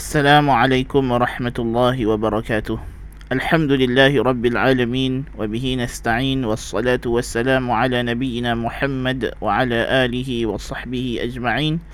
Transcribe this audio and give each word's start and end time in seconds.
Assalamualaikum 0.00 1.12
warahmatullahi 1.12 2.08
wabarakatuh 2.08 2.80
Alhamdulillahi 3.36 4.16
rabbil 4.24 4.56
alamin 4.56 5.28
Wabihi 5.36 5.76
nasta'in 5.76 6.40
Wassalatu 6.40 7.20
wassalamu 7.20 7.76
ala 7.76 8.00
nabiyina 8.00 8.56
Muhammad 8.56 9.36
Wa 9.44 9.60
ala 9.60 10.08
alihi 10.08 10.48
wa 10.48 10.56
sahbihi 10.56 11.20
ajma'in. 11.20 11.84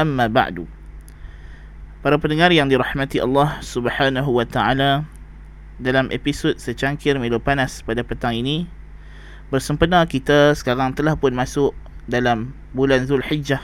Amma 0.00 0.32
ba'du. 0.32 0.64
Para 2.00 2.16
pendengar 2.16 2.48
yang 2.48 2.72
dirahmati 2.72 3.20
Allah 3.20 3.60
subhanahu 3.60 4.40
wa 4.40 4.48
ta'ala 4.48 5.04
Dalam 5.76 6.08
episod 6.16 6.56
secangkir 6.56 7.20
milu 7.20 7.44
panas 7.44 7.84
pada 7.84 8.00
petang 8.00 8.40
ini 8.40 8.64
Bersempena 9.52 10.08
kita 10.08 10.56
sekarang 10.56 10.96
telah 10.96 11.12
pun 11.12 11.36
masuk 11.36 11.76
dalam 12.08 12.56
bulan 12.72 13.04
Zulhijjah 13.04 13.60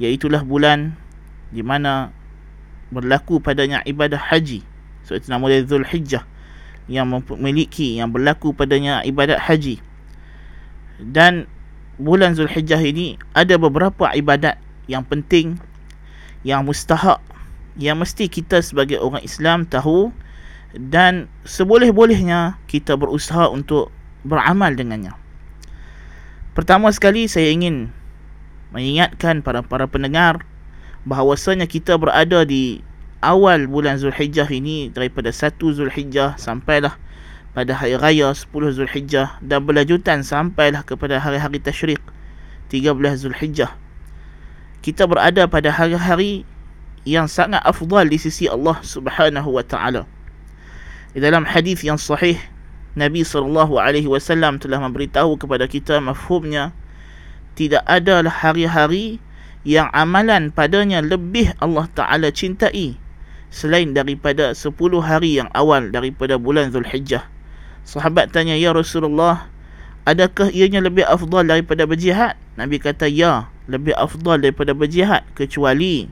Iaitulah 0.00 0.48
bulan 0.48 0.96
di 1.52 1.60
mana 1.60 2.23
berlaku 2.92 3.40
padanya 3.40 3.80
ibadah 3.86 4.18
haji. 4.18 4.64
So 5.04 5.16
itu 5.16 5.28
nama 5.28 5.44
dia 5.52 5.64
Zulhijjah 5.64 6.24
yang 6.88 7.08
memiliki 7.08 7.96
yang 7.96 8.12
berlaku 8.12 8.52
padanya 8.52 9.00
ibadat 9.04 9.40
haji. 9.40 9.80
Dan 11.00 11.48
bulan 11.96 12.36
Zulhijjah 12.36 12.80
ini 12.80 13.16
ada 13.32 13.56
beberapa 13.56 14.12
ibadat 14.12 14.60
yang 14.88 15.04
penting 15.04 15.56
yang 16.44 16.68
mustahak 16.68 17.24
yang 17.80 17.98
mesti 17.98 18.28
kita 18.30 18.60
sebagai 18.60 19.00
orang 19.00 19.24
Islam 19.24 19.64
tahu. 19.64 20.12
Dan 20.74 21.30
seboleh-bolehnya 21.46 22.58
kita 22.66 22.98
berusaha 22.98 23.46
untuk 23.46 23.94
beramal 24.26 24.74
dengannya. 24.74 25.14
Pertama 26.50 26.90
sekali 26.90 27.30
saya 27.30 27.54
ingin 27.54 27.94
mengingatkan 28.74 29.46
para 29.46 29.62
para 29.62 29.86
pendengar 29.86 30.42
bahawasanya 31.04 31.68
kita 31.68 31.96
berada 32.00 32.44
di 32.44 32.80
awal 33.24 33.68
bulan 33.68 33.96
Zulhijjah 33.96 34.48
ini 34.48 34.92
daripada 34.92 35.32
1 35.32 35.56
Zulhijjah 35.60 36.36
sampailah 36.36 36.96
pada 37.56 37.72
hari 37.76 37.96
raya 37.96 38.32
10 38.32 38.48
Zulhijjah 38.50 39.40
dan 39.40 39.64
berlanjutan 39.64 40.20
sampailah 40.24 40.84
kepada 40.84 41.20
hari-hari 41.20 41.60
tasyrik 41.60 42.00
13 42.68 42.96
Zulhijjah 43.24 43.72
kita 44.84 45.08
berada 45.08 45.48
pada 45.48 45.72
hari-hari 45.72 46.44
yang 47.08 47.24
sangat 47.24 47.64
afdal 47.64 48.04
di 48.04 48.20
sisi 48.20 48.44
Allah 48.48 48.76
Subhanahu 48.84 49.56
wa 49.56 49.64
taala. 49.64 50.04
Di 51.16 51.24
dalam 51.24 51.48
hadis 51.48 51.80
yang 51.80 51.96
sahih 51.96 52.36
Nabi 52.92 53.24
sallallahu 53.24 53.80
alaihi 53.80 54.04
wasallam 54.04 54.60
telah 54.60 54.84
memberitahu 54.84 55.40
kepada 55.40 55.64
kita 55.64 56.04
mafhumnya 56.04 56.76
tidak 57.56 57.80
ada 57.88 58.20
hari-hari 58.28 59.23
yang 59.64 59.88
amalan 59.96 60.52
padanya 60.52 61.00
lebih 61.00 61.52
Allah 61.58 61.88
taala 61.92 62.28
cintai 62.30 63.00
selain 63.48 63.96
daripada 63.96 64.52
10 64.52 64.72
hari 65.00 65.40
yang 65.40 65.48
awal 65.56 65.88
daripada 65.88 66.36
bulan 66.36 66.70
Zulhijjah. 66.70 67.24
Sahabat 67.84 68.32
tanya, 68.32 68.56
"Ya 68.56 68.72
Rasulullah, 68.72 69.48
adakah 70.08 70.48
ianya 70.52 70.84
lebih 70.84 71.04
afdal 71.04 71.48
daripada 71.48 71.84
berjihad?" 71.88 72.36
Nabi 72.56 72.80
kata, 72.80 73.08
"Ya." 73.08 73.54
lebih 73.64 73.96
afdal 73.96 74.44
daripada 74.44 74.76
berjihad 74.76 75.24
kecuali 75.32 76.08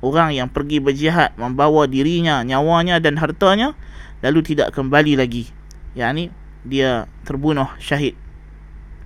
orang 0.00 0.32
yang 0.32 0.48
pergi 0.48 0.80
berjihad 0.80 1.36
membawa 1.36 1.84
dirinya, 1.84 2.40
nyawanya 2.40 3.02
dan 3.02 3.20
hartanya 3.20 3.76
lalu 4.24 4.40
tidak 4.42 4.72
kembali 4.72 5.18
lagi. 5.18 5.50
yakni 5.96 6.30
dia 6.62 7.10
terbunuh 7.26 7.68
syahid. 7.80 8.14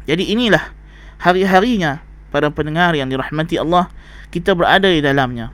Jadi 0.04 0.34
inilah 0.34 0.74
hari-harinya 1.22 2.02
para 2.32 2.48
pendengar 2.48 2.96
yang 2.96 3.12
dirahmati 3.12 3.60
Allah 3.60 3.92
kita 4.32 4.56
berada 4.56 4.88
di 4.88 5.04
dalamnya. 5.04 5.52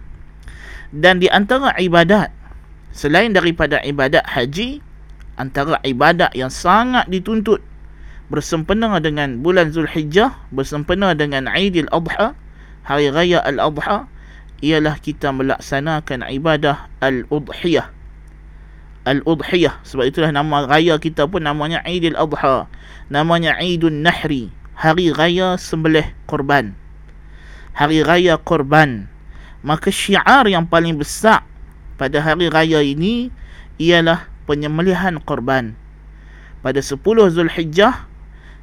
Dan 0.95 1.21
di 1.21 1.29
antara 1.29 1.75
ibadat 1.77 2.33
selain 2.95 3.34
daripada 3.34 3.83
ibadat 3.84 4.25
haji 4.25 4.81
antara 5.37 5.77
ibadat 5.84 6.33
yang 6.33 6.49
sangat 6.49 7.05
dituntut 7.12 7.61
bersempena 8.29 9.00
dengan 9.00 9.41
bulan 9.41 9.72
Zulhijjah, 9.72 10.37
bersempena 10.53 11.17
dengan 11.17 11.49
Aidil 11.49 11.88
Adha, 11.88 12.37
hari 12.84 13.09
raya 13.09 13.41
Al-Adha, 13.41 14.09
ialah 14.61 15.00
kita 15.00 15.33
melaksanakan 15.33 16.28
ibadah 16.28 16.93
Al-Udhiyah. 17.00 17.88
Al-Udhiyah. 19.09 19.81
Sebab 19.88 20.05
itulah 20.05 20.28
nama 20.28 20.69
raya 20.69 21.00
kita 21.00 21.25
pun 21.25 21.41
namanya 21.41 21.81
Aidil 21.88 22.19
Adha. 22.21 22.69
Namanya 23.09 23.56
Aidun 23.56 24.05
Nahri. 24.05 24.53
Hari 24.78 25.11
raya 25.11 25.59
sembelih 25.59 26.06
korban. 26.31 26.71
Hari 27.75 28.06
raya 28.06 28.39
korban. 28.39 29.11
Maka 29.66 29.91
syiar 29.91 30.47
yang 30.47 30.71
paling 30.71 30.94
besar 30.94 31.43
pada 31.99 32.22
hari 32.22 32.47
raya 32.47 32.78
ini 32.78 33.34
ialah 33.83 34.31
penyembelihan 34.47 35.19
korban. 35.19 35.75
Pada 36.62 36.78
10 36.78 36.94
Zulhijjah 37.34 38.06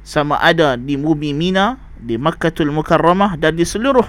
sama 0.00 0.40
ada 0.40 0.80
di 0.80 0.96
bumi 0.96 1.36
Mina, 1.36 1.76
di 2.00 2.16
Makkatul 2.16 2.72
Mukarramah 2.72 3.36
dan 3.36 3.60
di 3.60 3.68
seluruh 3.68 4.08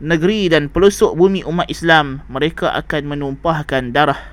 negeri 0.00 0.48
dan 0.48 0.72
pelosok 0.72 1.12
bumi 1.12 1.44
umat 1.44 1.68
Islam, 1.68 2.24
mereka 2.32 2.72
akan 2.72 3.12
menumpahkan 3.12 3.92
darah 3.92 4.32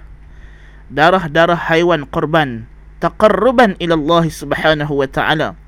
darah-darah 0.87 1.59
haiwan 1.59 2.07
korban 2.07 2.71
taqarruban 3.03 3.75
ila 3.83 3.99
Allah 3.99 4.23
Subhanahu 4.31 4.93
wa 4.95 5.07
taala 5.11 5.59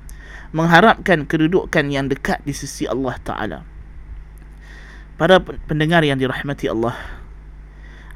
mengharapkan 0.56 1.28
kedudukan 1.28 1.92
yang 1.92 2.08
dekat 2.08 2.40
di 2.48 2.56
sisi 2.56 2.88
Allah 2.88 3.20
taala. 3.20 3.58
Para 5.20 5.36
pendengar 5.44 6.00
yang 6.00 6.16
dirahmati 6.16 6.72
Allah. 6.72 6.96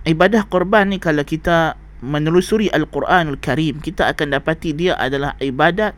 Ibadah 0.09 0.49
korban 0.49 0.89
ni 0.89 0.97
kalau 0.97 1.21
kita 1.21 1.77
menelusuri 2.01 2.73
Al-Quranul 2.73 3.37
Karim, 3.37 3.85
kita 3.85 4.09
akan 4.09 4.41
dapati 4.41 4.73
dia 4.73 4.97
adalah 4.97 5.37
ibadat 5.37 5.93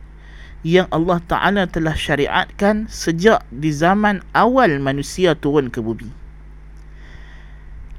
yang 0.62 0.86
Allah 0.94 1.18
Ta'ala 1.22 1.62
telah 1.66 1.94
syariatkan 1.94 2.86
sejak 2.86 3.42
di 3.50 3.70
zaman 3.74 4.22
awal 4.34 4.78
manusia 4.78 5.34
turun 5.34 5.70
ke 5.70 5.82
bumi. 5.82 6.10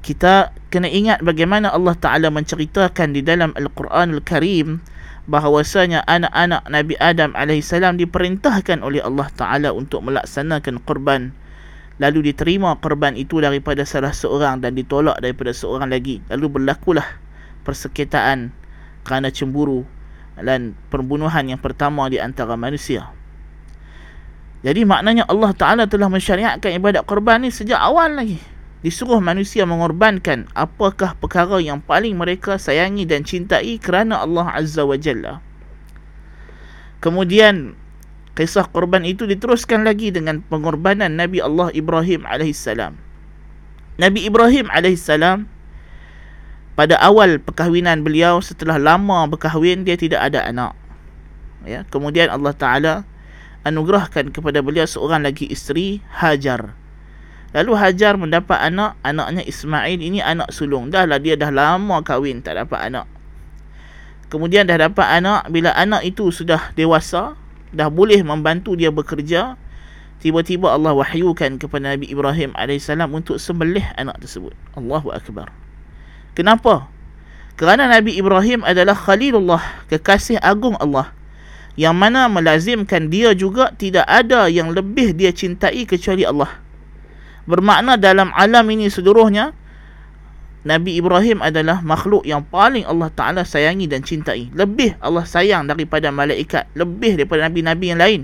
Kita 0.04 0.52
kena 0.68 0.88
ingat 0.88 1.24
bagaimana 1.24 1.72
Allah 1.72 1.96
Ta'ala 1.96 2.28
menceritakan 2.28 3.16
di 3.16 3.24
dalam 3.24 3.56
Al-Quran 3.56 4.20
Al-Karim 4.20 4.80
bahawasanya 5.24 6.04
anak-anak 6.04 6.68
Nabi 6.68 6.94
Adam 7.00 7.32
AS 7.32 7.72
diperintahkan 7.72 8.84
oleh 8.84 9.00
Allah 9.00 9.28
Ta'ala 9.32 9.72
untuk 9.72 10.04
melaksanakan 10.04 10.84
korban 10.84 11.32
lalu 11.96 12.34
diterima 12.34 12.74
korban 12.82 13.14
itu 13.14 13.38
daripada 13.38 13.86
salah 13.86 14.10
seorang 14.10 14.58
dan 14.58 14.74
ditolak 14.74 15.16
daripada 15.22 15.54
seorang 15.54 15.88
lagi 15.88 16.20
lalu 16.28 16.60
berlakulah 16.60 17.06
persekitaan 17.64 18.52
kerana 19.06 19.30
cemburu 19.30 19.86
dan 20.40 20.74
pembunuhan 20.90 21.46
yang 21.46 21.60
pertama 21.62 22.10
di 22.10 22.18
antara 22.18 22.58
manusia. 22.58 23.14
Jadi 24.64 24.82
maknanya 24.88 25.28
Allah 25.28 25.52
Ta'ala 25.52 25.84
telah 25.84 26.08
mensyariatkan 26.08 26.72
ibadat 26.80 27.04
korban 27.04 27.44
ni 27.44 27.52
sejak 27.52 27.76
awal 27.76 28.16
lagi. 28.16 28.40
Disuruh 28.84 29.16
manusia 29.16 29.64
mengorbankan 29.64 30.44
apakah 30.52 31.16
perkara 31.16 31.56
yang 31.56 31.80
paling 31.80 32.20
mereka 32.20 32.60
sayangi 32.60 33.08
dan 33.08 33.24
cintai 33.24 33.80
kerana 33.80 34.20
Allah 34.20 34.44
Azza 34.52 34.84
wa 34.84 35.00
Jalla. 35.00 35.40
Kemudian 37.00 37.80
kisah 38.36 38.68
korban 38.68 39.08
itu 39.08 39.24
diteruskan 39.24 39.88
lagi 39.88 40.12
dengan 40.12 40.44
pengorbanan 40.44 41.16
Nabi 41.16 41.40
Allah 41.40 41.72
Ibrahim 41.72 42.28
AS. 42.28 42.68
Nabi 43.96 44.20
Ibrahim 44.28 44.68
AS 44.68 45.08
pada 46.74 46.98
awal 46.98 47.38
perkahwinan 47.38 48.02
beliau 48.02 48.42
setelah 48.42 48.82
lama 48.82 49.30
berkahwin 49.30 49.86
dia 49.86 49.94
tidak 49.94 50.26
ada 50.26 50.42
anak 50.42 50.74
ya 51.62 51.86
kemudian 51.86 52.26
Allah 52.28 52.50
taala 52.50 52.94
anugerahkan 53.62 54.34
kepada 54.34 54.58
beliau 54.60 54.84
seorang 54.84 55.22
lagi 55.22 55.46
isteri 55.46 56.02
Hajar 56.10 56.74
lalu 57.54 57.72
Hajar 57.78 58.18
mendapat 58.18 58.58
anak 58.58 58.98
anaknya 59.06 59.46
Ismail 59.46 60.02
ini 60.02 60.18
anak 60.18 60.50
sulung 60.50 60.90
dah 60.90 61.06
lah 61.06 61.22
dia 61.22 61.38
dah 61.38 61.54
lama 61.54 62.02
kahwin 62.02 62.42
tak 62.42 62.58
dapat 62.58 62.90
anak 62.90 63.06
kemudian 64.28 64.66
dah 64.66 64.90
dapat 64.90 65.22
anak 65.22 65.46
bila 65.54 65.70
anak 65.78 66.02
itu 66.02 66.34
sudah 66.34 66.74
dewasa 66.74 67.38
dah 67.70 67.86
boleh 67.86 68.20
membantu 68.26 68.74
dia 68.74 68.90
bekerja 68.90 69.54
tiba-tiba 70.18 70.74
Allah 70.74 70.92
wahyukan 70.98 71.62
kepada 71.62 71.94
Nabi 71.94 72.10
Ibrahim 72.10 72.50
AS 72.58 72.90
untuk 72.90 73.38
sembelih 73.38 73.86
anak 73.94 74.18
tersebut 74.18 74.52
Allahu 74.74 75.14
Akbar 75.14 75.54
Kenapa? 76.34 76.90
Kerana 77.54 77.86
Nabi 77.86 78.18
Ibrahim 78.18 78.66
adalah 78.66 78.98
Khalilullah, 78.98 79.62
kekasih 79.86 80.42
agung 80.42 80.74
Allah. 80.82 81.14
Yang 81.78 81.94
mana 81.94 82.26
melazimkan 82.26 83.06
dia 83.06 83.30
juga 83.34 83.70
tidak 83.78 84.06
ada 84.10 84.50
yang 84.50 84.74
lebih 84.74 85.14
dia 85.14 85.30
cintai 85.30 85.86
kecuali 85.86 86.26
Allah. 86.26 86.50
Bermakna 87.44 88.00
dalam 88.00 88.32
alam 88.32 88.64
ini 88.72 88.88
seluruhnya, 88.88 89.52
Nabi 90.64 90.96
Ibrahim 90.96 91.44
adalah 91.44 91.84
makhluk 91.84 92.24
yang 92.24 92.40
paling 92.40 92.88
Allah 92.88 93.12
Ta'ala 93.12 93.44
sayangi 93.44 93.84
dan 93.84 94.00
cintai. 94.00 94.48
Lebih 94.56 94.96
Allah 95.04 95.28
sayang 95.28 95.68
daripada 95.68 96.08
malaikat. 96.08 96.72
Lebih 96.72 97.20
daripada 97.20 97.44
Nabi-Nabi 97.52 97.86
yang 97.92 98.00
lain. 98.00 98.20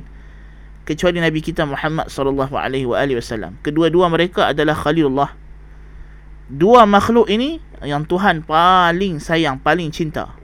Kecuali 0.88 1.20
Nabi 1.20 1.44
kita 1.44 1.68
Muhammad 1.68 2.08
SAW. 2.08 3.60
Kedua-dua 3.60 4.06
mereka 4.08 4.56
adalah 4.56 4.72
Khalilullah 4.72 5.40
dua 6.50 6.82
makhluk 6.82 7.30
ini 7.30 7.62
yang 7.86 8.02
Tuhan 8.04 8.42
paling 8.42 9.22
sayang, 9.22 9.62
paling 9.62 9.94
cinta. 9.94 10.34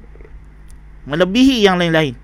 Melebihi 1.04 1.66
yang 1.66 1.76
lain-lain. 1.76 2.14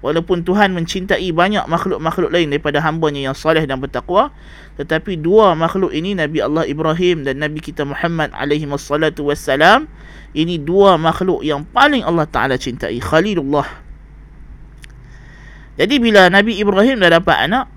Walaupun 0.00 0.48
Tuhan 0.48 0.72
mencintai 0.72 1.28
banyak 1.28 1.68
makhluk-makhluk 1.68 2.32
lain 2.32 2.48
daripada 2.48 2.80
hambanya 2.80 3.30
yang 3.30 3.36
salih 3.36 3.60
dan 3.68 3.84
bertakwa, 3.84 4.32
tetapi 4.80 5.20
dua 5.20 5.52
makhluk 5.52 5.92
ini 5.92 6.16
Nabi 6.16 6.40
Allah 6.40 6.64
Ibrahim 6.64 7.28
dan 7.28 7.44
Nabi 7.44 7.60
kita 7.60 7.84
Muhammad 7.84 8.32
alaihi 8.32 8.64
wassalatu 8.64 9.28
wassalam 9.28 9.92
ini 10.32 10.56
dua 10.56 10.96
makhluk 10.96 11.44
yang 11.44 11.68
paling 11.68 12.00
Allah 12.00 12.24
Taala 12.24 12.56
cintai, 12.56 12.96
Khalilullah. 12.96 13.68
Jadi 15.76 15.96
bila 16.00 16.32
Nabi 16.32 16.56
Ibrahim 16.60 17.00
dah 17.00 17.20
dapat 17.20 17.36
anak, 17.48 17.68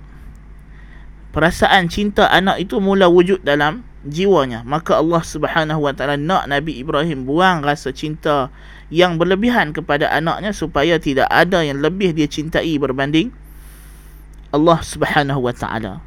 perasaan 1.36 1.88
cinta 1.88 2.28
anak 2.32 2.62
itu 2.62 2.80
mula 2.80 3.08
wujud 3.08 3.44
dalam 3.44 3.84
jiwanya. 4.04 4.62
Maka 4.68 5.00
Allah 5.00 5.24
Subhanahu 5.24 5.88
wa 5.88 5.96
taala 5.96 6.20
nak 6.20 6.52
Nabi 6.52 6.78
Ibrahim 6.84 7.24
buang 7.24 7.64
rasa 7.64 7.96
cinta 7.96 8.52
yang 8.94 9.18
berlebihan 9.18 9.74
kepada 9.74 10.14
anaknya 10.14 10.54
supaya 10.54 11.02
tidak 11.02 11.26
ada 11.34 11.66
yang 11.66 11.82
lebih 11.82 12.14
dia 12.14 12.30
cintai 12.30 12.78
berbanding 12.78 13.34
Allah 14.54 14.78
Subhanahu 14.86 15.50
wa 15.50 15.54
taala. 15.58 16.06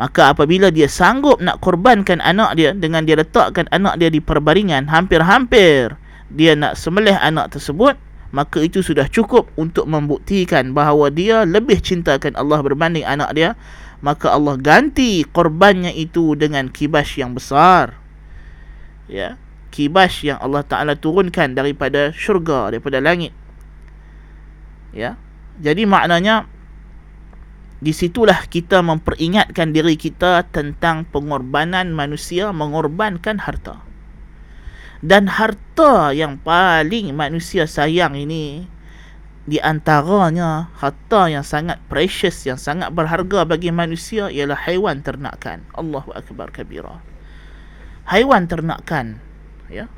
Maka 0.00 0.32
apabila 0.32 0.72
dia 0.72 0.88
sanggup 0.88 1.38
nak 1.44 1.60
korbankan 1.60 2.18
anak 2.24 2.56
dia 2.56 2.72
dengan 2.72 3.04
dia 3.04 3.20
letakkan 3.20 3.68
anak 3.70 4.00
dia 4.00 4.08
di 4.08 4.18
perbaringan 4.18 4.88
hampir-hampir 4.90 5.94
dia 6.32 6.58
nak 6.58 6.74
sembelih 6.74 7.14
anak 7.14 7.54
tersebut 7.54 7.94
maka 8.34 8.58
itu 8.58 8.82
sudah 8.82 9.06
cukup 9.06 9.46
untuk 9.54 9.86
membuktikan 9.86 10.74
bahawa 10.74 11.14
dia 11.14 11.46
lebih 11.46 11.78
cintakan 11.78 12.34
Allah 12.34 12.58
berbanding 12.58 13.06
anak 13.06 13.30
dia 13.38 13.54
maka 14.02 14.34
Allah 14.34 14.58
ganti 14.58 15.22
korbannya 15.22 15.94
itu 15.94 16.34
dengan 16.34 16.66
kibas 16.66 17.14
yang 17.14 17.38
besar 17.38 17.94
ya 19.06 19.38
kibas 19.74 20.22
yang 20.22 20.38
Allah 20.38 20.62
Ta'ala 20.62 20.94
turunkan 20.94 21.58
daripada 21.58 22.14
syurga, 22.14 22.70
daripada 22.70 23.02
langit. 23.02 23.34
Ya. 24.94 25.18
Jadi 25.58 25.82
maknanya, 25.82 26.46
di 27.82 27.90
situlah 27.90 28.46
kita 28.46 28.86
memperingatkan 28.86 29.74
diri 29.74 29.98
kita 29.98 30.46
tentang 30.54 31.02
pengorbanan 31.10 31.90
manusia 31.90 32.54
mengorbankan 32.54 33.42
harta. 33.42 33.82
Dan 35.02 35.26
harta 35.26 36.14
yang 36.14 36.38
paling 36.38 37.10
manusia 37.12 37.66
sayang 37.66 38.14
ini, 38.14 38.70
di 39.44 39.60
antaranya 39.60 40.72
harta 40.80 41.28
yang 41.28 41.44
sangat 41.44 41.76
precious, 41.90 42.46
yang 42.48 42.56
sangat 42.56 42.88
berharga 42.94 43.44
bagi 43.44 43.68
manusia 43.68 44.32
ialah 44.32 44.56
haiwan 44.64 45.04
ternakan. 45.04 45.66
Allahu 45.76 46.14
Akbar 46.16 46.48
kabira. 46.48 47.04
Haiwan 48.08 48.48
ternakan 48.48 49.23
ya. 49.68 49.88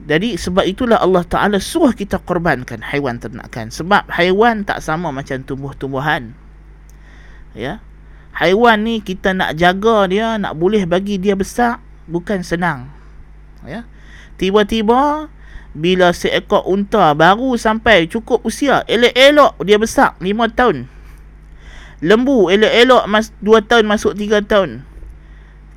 Jadi 0.00 0.40
sebab 0.40 0.64
itulah 0.64 0.96
Allah 0.96 1.24
Taala 1.28 1.60
suruh 1.60 1.92
kita 1.92 2.16
korbankan 2.24 2.80
haiwan 2.80 3.20
ternakan. 3.20 3.68
Sebab 3.68 4.08
haiwan 4.08 4.64
tak 4.64 4.80
sama 4.80 5.12
macam 5.12 5.44
tumbuh-tumbuhan. 5.44 6.32
Ya. 7.52 7.84
Haiwan 8.32 8.86
ni 8.86 9.04
kita 9.04 9.36
nak 9.36 9.58
jaga 9.58 10.08
dia 10.08 10.40
nak 10.40 10.56
boleh 10.56 10.86
bagi 10.88 11.20
dia 11.20 11.36
besar 11.36 11.84
bukan 12.08 12.40
senang. 12.40 12.88
Ya. 13.66 13.84
Tiba-tiba 14.40 15.28
bila 15.76 16.10
seekor 16.16 16.64
unta 16.64 17.12
baru 17.12 17.54
sampai 17.60 18.08
cukup 18.08 18.42
usia 18.42 18.82
elok-elok 18.88 19.60
dia 19.62 19.76
besar 19.76 20.16
5 20.16 20.56
tahun. 20.56 20.88
Lembu 22.00 22.48
elok-elok 22.48 23.04
mas 23.04 23.36
2 23.44 23.68
tahun 23.68 23.84
masuk 23.84 24.16
3 24.16 24.40
tahun 24.48 24.88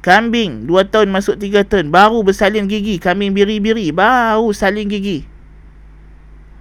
Kambing 0.03 0.67
2 0.67 0.91
tahun 0.91 1.15
masuk 1.15 1.39
3 1.39 1.63
tahun 1.63 1.87
baru 1.87 2.27
bersalin 2.27 2.67
gigi, 2.67 2.99
kambing 2.99 3.31
biri-biri 3.31 3.87
baru 3.95 4.51
salin 4.51 4.91
gigi. 4.91 5.23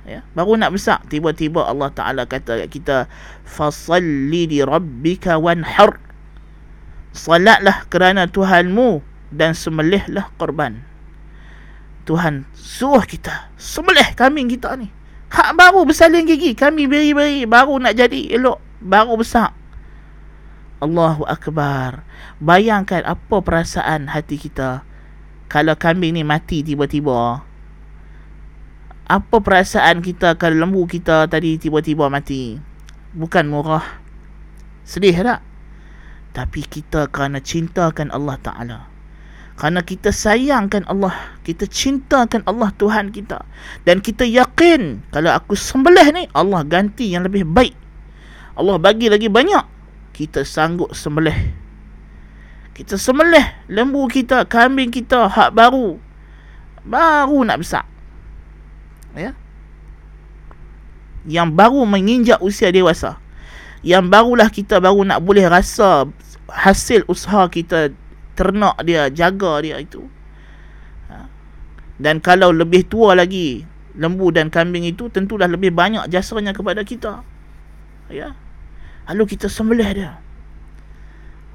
Ya, 0.07 0.23
baru 0.35 0.59
nak 0.59 0.79
besar 0.79 1.03
tiba-tiba 1.11 1.63
Allah 1.63 1.91
Taala 1.91 2.23
kata 2.27 2.63
kat 2.63 2.69
kita 2.71 2.97
fasalli 3.43 4.47
li 4.47 4.63
rabbika 4.63 5.43
wanhar. 5.43 5.99
Salatlah 7.11 7.87
kerana 7.91 8.31
Tuhanmu 8.31 9.03
dan 9.35 9.59
sembelihlah 9.59 10.31
korban. 10.39 10.83
Tuhan 12.07 12.47
suruh 12.55 13.03
kita 13.03 13.51
sembelih 13.59 14.15
kambing 14.15 14.51
kita 14.51 14.75
ni. 14.79 14.91
Hak 15.35 15.55
baru 15.59 15.83
bersalin 15.83 16.31
gigi, 16.31 16.55
kambing 16.55 16.87
biri-biri 16.87 17.43
baru 17.47 17.79
nak 17.83 17.99
jadi 17.99 18.39
elok, 18.39 18.63
baru 18.79 19.19
besar. 19.19 19.51
Allahu 20.83 21.23
Akbar. 21.31 22.03
Bayangkan 22.43 23.07
apa 23.07 23.39
perasaan 23.39 24.11
hati 24.11 24.35
kita 24.35 24.83
kalau 25.47 25.79
kambing 25.79 26.19
ni 26.19 26.27
mati 26.27 26.67
tiba-tiba. 26.67 27.47
Apa 29.07 29.37
perasaan 29.39 30.03
kita 30.03 30.35
kalau 30.35 30.67
lembu 30.67 30.83
kita 30.91 31.31
tadi 31.31 31.55
tiba-tiba 31.63 32.11
mati? 32.11 32.59
Bukan 33.15 33.47
murah. 33.47 34.03
Sedih 34.83 35.15
tak? 35.23 35.47
Tapi 36.35 36.67
kita 36.67 37.07
kerana 37.13 37.39
cintakan 37.39 38.11
Allah 38.11 38.41
Ta'ala. 38.41 38.79
Kerana 39.55 39.85
kita 39.85 40.11
sayangkan 40.11 40.89
Allah. 40.89 41.37
Kita 41.45 41.69
cintakan 41.69 42.43
Allah 42.49 42.73
Tuhan 42.75 43.13
kita. 43.13 43.45
Dan 43.85 44.01
kita 44.01 44.25
yakin 44.25 45.05
kalau 45.13 45.31
aku 45.31 45.55
sembelih 45.55 46.09
ni 46.17 46.25
Allah 46.33 46.65
ganti 46.65 47.13
yang 47.13 47.29
lebih 47.29 47.45
baik. 47.45 47.77
Allah 48.57 48.81
bagi 48.81 49.13
lagi 49.13 49.29
banyak 49.29 49.82
kita 50.13 50.45
sanggup 50.45 50.93
sembelih. 50.93 51.53
Kita 52.73 52.97
sembelih 52.97 53.69
lembu 53.69 54.05
kita 54.09 54.45
kambing 54.45 54.93
kita 54.93 55.29
hak 55.29 55.57
baru. 55.57 55.97
Baru 56.85 57.45
nak 57.45 57.61
besar. 57.61 57.85
Ya? 59.17 59.37
Yang 61.29 61.49
baru 61.53 61.85
menginjak 61.85 62.41
usia 62.41 62.69
dewasa. 62.73 63.21
Yang 63.85 64.05
barulah 64.09 64.49
kita 64.49 64.79
baru 64.79 65.05
nak 65.05 65.21
boleh 65.21 65.49
rasa 65.49 66.09
hasil 66.49 67.09
usaha 67.09 67.49
kita 67.49 67.93
ternak 68.37 68.77
dia 68.85 69.09
jaga 69.13 69.61
dia 69.61 69.77
itu. 69.81 70.09
Ha. 71.13 71.29
dan 72.01 72.25
kalau 72.25 72.55
lebih 72.55 72.89
tua 72.89 73.13
lagi 73.13 73.69
lembu 73.93 74.33
dan 74.33 74.49
kambing 74.49 74.89
itu 74.89 75.13
tentulah 75.13 75.45
lebih 75.45 75.75
banyak 75.75 76.09
jasanya 76.09 76.57
kepada 76.57 76.87
kita. 76.87 77.21
Ya 78.09 78.37
Lalu 79.13 79.37
kita 79.37 79.53
sembelih 79.53 79.93
dia. 79.93 80.17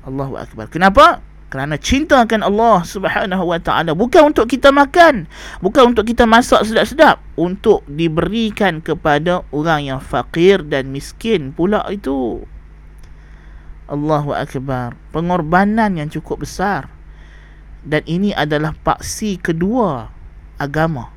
Allahu 0.05 0.37
Akbar. 0.37 0.69
Kenapa? 0.69 1.25
Kerana 1.49 1.73
cinta 1.81 2.21
akan 2.21 2.45
Allah 2.45 2.85
subhanahu 2.85 3.49
wa 3.49 3.57
ta'ala. 3.57 3.97
Bukan 3.97 4.29
untuk 4.29 4.45
kita 4.45 4.69
makan. 4.69 5.25
Bukan 5.65 5.97
untuk 5.97 6.05
kita 6.05 6.29
masak 6.29 6.69
sedap-sedap. 6.69 7.17
Untuk 7.33 7.81
diberikan 7.89 8.77
kepada 8.77 9.41
orang 9.49 9.89
yang 9.89 9.97
fakir 9.97 10.61
dan 10.61 10.93
miskin 10.93 11.49
pula 11.49 11.81
itu. 11.89 12.45
Allahu 13.89 14.37
Akbar. 14.37 14.93
Pengorbanan 15.09 15.97
yang 15.97 16.13
cukup 16.13 16.45
besar. 16.45 16.93
Dan 17.81 18.05
ini 18.05 18.37
adalah 18.37 18.77
paksi 18.77 19.41
kedua 19.41 20.13
agama. 20.61 21.09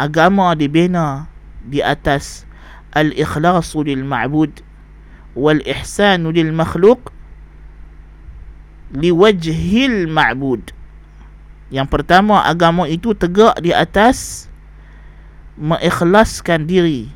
Agama 0.00 0.56
dibina 0.56 1.28
di 1.60 1.84
atas 1.84 2.48
al-ikhlasu 2.96 3.84
lil 3.84 4.06
ma'bud 4.08 4.67
lil 5.38 6.50
makhluk 6.50 7.14
liwajhil 8.92 10.10
ma'bud 10.10 10.74
yang 11.68 11.86
pertama 11.86 12.42
agama 12.48 12.88
itu 12.88 13.12
tegak 13.12 13.60
di 13.60 13.70
atas 13.76 14.48
mengikhlaskan 15.60 16.64
diri 16.64 17.12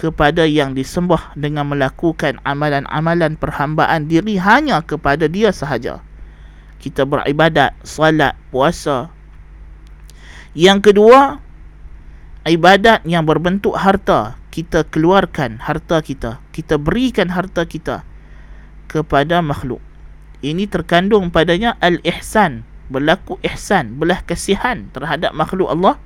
kepada 0.00 0.48
yang 0.48 0.72
disembah 0.72 1.36
dengan 1.36 1.68
melakukan 1.68 2.40
amalan-amalan 2.48 3.36
perhambaan 3.36 4.08
diri 4.08 4.40
hanya 4.40 4.80
kepada 4.80 5.28
dia 5.28 5.52
sahaja. 5.52 6.00
Kita 6.80 7.04
beribadat 7.04 7.76
salat 7.84 8.32
puasa. 8.48 9.12
Yang 10.56 10.90
kedua 10.90 11.44
ibadat 12.48 13.04
yang 13.04 13.28
berbentuk 13.28 13.76
harta 13.76 14.40
kita 14.48 14.88
keluarkan 14.88 15.60
harta 15.60 16.00
kita 16.00 16.40
kita 16.56 16.80
berikan 16.80 17.28
harta 17.28 17.68
kita 17.68 18.02
kepada 18.90 19.38
makhluk. 19.44 19.78
Ini 20.40 20.66
terkandung 20.66 21.28
padanya 21.28 21.76
al-ihsan 21.78 22.64
berlaku 22.90 23.38
ihsan 23.44 23.94
belah 24.00 24.24
kasihan 24.24 24.88
terhadap 24.90 25.30
makhluk 25.36 25.70
Allah. 25.70 26.00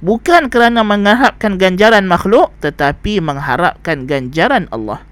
Bukan 0.00 0.48
kerana 0.48 0.80
mengharapkan 0.80 1.60
ganjaran 1.60 2.08
makhluk 2.08 2.50
tetapi 2.64 3.20
mengharapkan 3.20 4.08
ganjaran 4.08 4.66
Allah. 4.72 5.04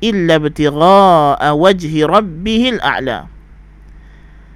Illa 0.00 0.40
btigha'a 0.40 1.52
wajhi 1.54 2.02
rabbihil 2.02 2.80
a'la. 2.80 3.28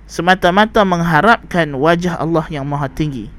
Semata-mata 0.09 0.89
mengharapkan 0.89 1.77
wajah 1.77 2.17
Allah 2.17 2.49
yang 2.49 2.65
maha 2.65 2.89
tinggi 2.89 3.38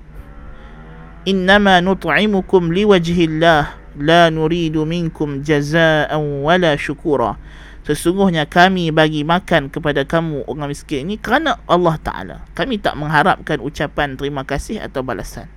innama 1.28 1.80
nut'imukum 1.84 2.72
liwajhillah. 2.72 3.80
La 4.00 4.32
nuridu 4.32 4.88
minkum 4.88 5.44
jazaan 5.44 6.46
wala 6.46 6.78
syukura. 6.80 7.36
Sesungguhnya 7.84 8.46
kami 8.46 8.94
bagi 8.94 9.26
makan 9.26 9.74
kepada 9.74 10.06
kamu 10.06 10.46
orang 10.46 10.70
miskin 10.70 11.10
ini 11.10 11.18
kerana 11.18 11.58
Allah 11.66 11.98
Ta'ala. 11.98 12.38
Kami 12.54 12.78
tak 12.78 12.94
mengharapkan 12.96 13.58
ucapan 13.58 14.14
terima 14.14 14.46
kasih 14.46 14.78
atau 14.78 15.02
balasan. 15.02 15.50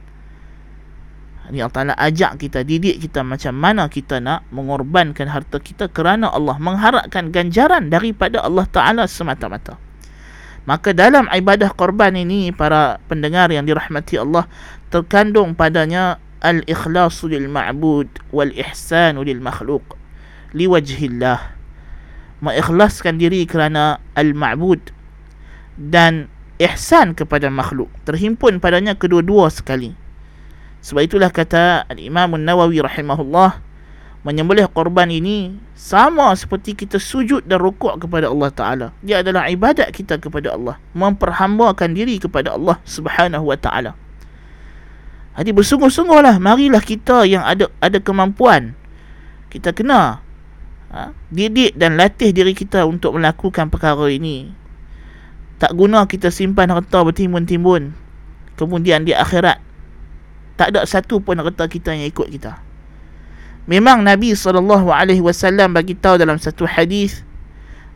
Ini 1.53 1.61
Allah 1.61 1.77
Ta'ala 1.77 1.95
ajak 1.99 2.41
kita, 2.41 2.65
didik 2.65 3.05
kita 3.05 3.21
macam 3.21 3.53
mana 3.53 3.85
kita 3.93 4.23
nak 4.25 4.49
mengorbankan 4.49 5.29
harta 5.29 5.61
kita 5.61 5.93
kerana 5.93 6.33
Allah 6.33 6.57
mengharapkan 6.57 7.29
ganjaran 7.29 7.93
daripada 7.93 8.41
Allah 8.41 8.65
Ta'ala 8.65 9.05
semata-mata. 9.05 9.77
Maka 10.63 10.95
dalam 10.95 11.27
ibadah 11.27 11.75
korban 11.75 12.15
ini 12.15 12.55
para 12.55 13.03
pendengar 13.11 13.51
yang 13.51 13.67
dirahmati 13.67 14.15
Allah 14.17 14.47
terkandung 14.93 15.57
padanya 15.57 16.21
al-ikhlasu 16.45 17.33
lil 17.33 17.49
ma'bud 17.49 18.13
wal 18.29 18.53
ihsanu 18.53 19.25
lil 19.25 19.41
makhluk 19.41 19.97
liwajhillah 20.53 21.57
mengikhlaskan 22.45 23.17
diri 23.17 23.49
kerana 23.49 24.05
al-ma'bud 24.13 24.93
dan 25.81 26.29
ihsan 26.61 27.17
kepada 27.17 27.49
makhluk 27.49 27.89
terhimpun 28.05 28.61
padanya 28.61 28.93
kedua-dua 28.93 29.49
sekali 29.49 29.97
sebab 30.85 31.09
itulah 31.09 31.33
kata 31.33 31.89
al-Imam 31.89 32.37
An-Nawawi 32.37 32.85
rahimahullah 32.85 33.73
menyembelih 34.23 34.69
korban 34.71 35.11
ini 35.11 35.57
sama 35.75 36.31
seperti 36.37 36.79
kita 36.79 37.01
sujud 37.01 37.43
dan 37.43 37.59
rukuk 37.59 37.99
kepada 37.99 38.31
Allah 38.31 38.51
Taala. 38.55 38.87
Dia 39.03 39.19
adalah 39.19 39.51
ibadat 39.51 39.91
kita 39.91 40.23
kepada 40.23 40.55
Allah, 40.55 40.79
memperhambakan 40.95 41.91
diri 41.91 42.23
kepada 42.23 42.55
Allah 42.55 42.79
Subhanahu 42.87 43.51
wa 43.51 43.59
taala. 43.59 43.99
Jadi 45.33 45.51
bersungguh-sungguhlah 45.57 46.37
marilah 46.39 46.85
kita 46.85 47.25
yang 47.25 47.41
ada 47.41 47.73
ada 47.81 47.99
kemampuan 47.99 48.77
kita 49.49 49.73
kena 49.73 50.21
ha, 50.93 51.13
didik 51.29 51.77
dan 51.77 51.97
latih 51.97 52.33
diri 52.33 52.53
kita 52.53 52.85
untuk 52.85 53.17
melakukan 53.17 53.69
perkara 53.73 54.09
ini. 54.13 54.53
Tak 55.57 55.73
guna 55.77 56.05
kita 56.05 56.29
simpan 56.29 56.69
harta 56.69 57.01
bertimbun-timbun 57.01 57.93
kemudian 58.61 59.09
di 59.09 59.17
akhirat 59.17 59.61
tak 60.61 60.77
ada 60.77 60.85
satu 60.85 61.19
pun 61.19 61.41
harta 61.41 61.65
kita 61.69 61.97
yang 61.97 62.09
ikut 62.09 62.29
kita. 62.29 62.61
Memang 63.67 64.03
Nabi 64.03 64.35
SAW 64.35 64.83
bagi 65.71 65.95
tahu 65.95 66.19
dalam 66.19 66.37
satu 66.37 66.67
hadis 66.67 67.23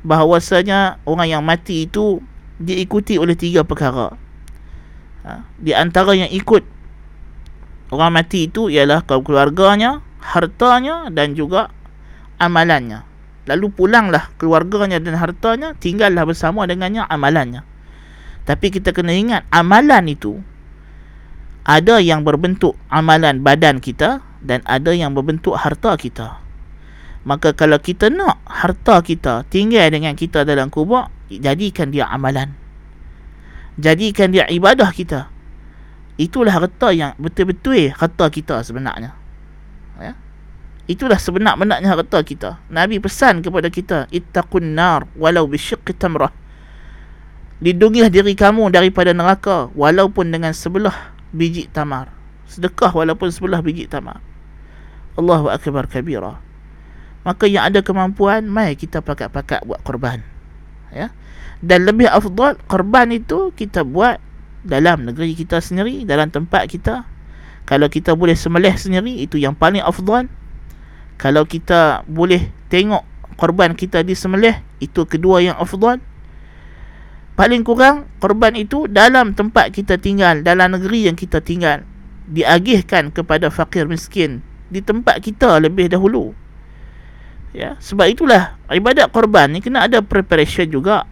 bahawasanya 0.06 1.02
orang 1.02 1.28
yang 1.36 1.42
mati 1.42 1.90
itu 1.90 2.22
diikuti 2.62 3.18
oleh 3.18 3.34
tiga 3.34 3.66
perkara. 3.66 4.14
Ha? 5.26 5.42
Di 5.58 5.74
antara 5.74 6.14
yang 6.14 6.30
ikut 6.30 6.62
orang 7.90 8.22
mati 8.22 8.50
itu 8.50 8.68
ialah 8.70 9.04
kaum 9.06 9.22
keluarganya, 9.22 10.02
hartanya 10.22 11.10
dan 11.12 11.38
juga 11.38 11.70
amalannya. 12.42 13.06
Lalu 13.46 13.70
pulanglah 13.70 14.34
keluarganya 14.42 14.98
dan 14.98 15.14
hartanya, 15.14 15.78
tinggallah 15.78 16.26
bersama 16.26 16.66
dengannya 16.66 17.06
amalannya. 17.06 17.62
Tapi 18.46 18.70
kita 18.74 18.90
kena 18.94 19.14
ingat 19.14 19.42
amalan 19.50 20.06
itu 20.06 20.38
ada 21.66 21.98
yang 21.98 22.22
berbentuk 22.22 22.78
amalan 22.86 23.42
badan 23.42 23.82
kita 23.82 24.22
dan 24.38 24.62
ada 24.66 24.94
yang 24.94 25.14
berbentuk 25.14 25.58
harta 25.58 25.98
kita. 25.98 26.38
Maka 27.26 27.58
kalau 27.58 27.82
kita 27.82 28.06
nak 28.06 28.38
harta 28.46 29.02
kita 29.02 29.42
tinggal 29.50 29.90
dengan 29.90 30.14
kita 30.14 30.46
dalam 30.46 30.70
kubur, 30.70 31.10
jadikan 31.26 31.90
dia 31.90 32.06
amalan. 32.06 32.54
Jadikan 33.82 34.30
dia 34.30 34.46
ibadah 34.46 34.94
kita. 34.94 35.26
Itulah 36.16 36.52
harta 36.56 36.96
yang 36.96 37.12
betul-betul 37.20 37.92
harta 37.92 38.26
kita 38.32 38.64
sebenarnya. 38.64 39.12
Ya? 40.00 40.16
Itulah 40.88 41.20
sebenar-benarnya 41.20 41.92
harta 41.92 42.24
kita. 42.24 42.62
Nabi 42.72 42.96
pesan 42.96 43.44
kepada 43.44 43.68
kita, 43.68 44.08
ittaqun 44.08 44.72
nar 44.72 45.04
walau 45.18 45.44
bisyiqqi 45.44 45.92
tamrah. 45.92 46.32
Lindungilah 47.60 48.12
diri 48.12 48.36
kamu 48.36 48.68
daripada 48.68 49.16
neraka 49.16 49.72
walaupun 49.72 50.28
dengan 50.28 50.52
sebelah 50.52 51.16
biji 51.32 51.68
tamar. 51.72 52.12
Sedekah 52.48 52.92
walaupun 52.92 53.32
sebelah 53.32 53.64
biji 53.64 53.88
tamar. 53.88 54.20
Allahu 55.16 55.48
akbar 55.48 55.88
kabira. 55.88 56.36
Maka 57.24 57.48
yang 57.48 57.66
ada 57.72 57.80
kemampuan, 57.82 58.46
mai 58.46 58.76
kita 58.78 59.02
pakat-pakat 59.02 59.64
buat 59.66 59.80
korban. 59.82 60.22
Ya. 60.92 61.10
Dan 61.64 61.88
lebih 61.88 62.06
afdal 62.06 62.60
korban 62.68 63.10
itu 63.10 63.50
kita 63.56 63.82
buat 63.82 64.20
dalam 64.66 65.06
negeri 65.06 65.32
kita 65.38 65.62
sendiri, 65.62 66.02
dalam 66.02 66.28
tempat 66.28 66.66
kita. 66.66 67.06
Kalau 67.66 67.86
kita 67.86 68.14
boleh 68.14 68.34
semelih 68.34 68.74
sendiri, 68.74 69.22
itu 69.22 69.38
yang 69.38 69.54
paling 69.54 69.82
afdal. 69.82 70.26
Kalau 71.16 71.46
kita 71.48 72.04
boleh 72.06 72.50
tengok 72.68 73.02
korban 73.38 73.72
kita 73.78 74.02
di 74.02 74.12
semelih, 74.12 74.58
itu 74.82 75.06
kedua 75.06 75.40
yang 75.40 75.56
afdal. 75.56 76.02
Paling 77.36 77.62
kurang 77.62 78.08
korban 78.18 78.56
itu 78.56 78.88
dalam 78.88 79.36
tempat 79.36 79.70
kita 79.70 80.00
tinggal, 80.00 80.40
dalam 80.40 80.72
negeri 80.72 81.06
yang 81.08 81.16
kita 81.16 81.44
tinggal, 81.44 81.84
diagihkan 82.26 83.12
kepada 83.14 83.52
fakir 83.52 83.86
miskin 83.86 84.42
di 84.72 84.82
tempat 84.82 85.22
kita 85.22 85.60
lebih 85.62 85.92
dahulu. 85.92 86.34
Ya, 87.56 87.80
sebab 87.80 88.12
itulah 88.12 88.60
ibadat 88.68 89.08
korban 89.12 89.48
ni 89.52 89.64
kena 89.64 89.88
ada 89.88 90.04
preparation 90.04 90.68
juga. 90.68 91.08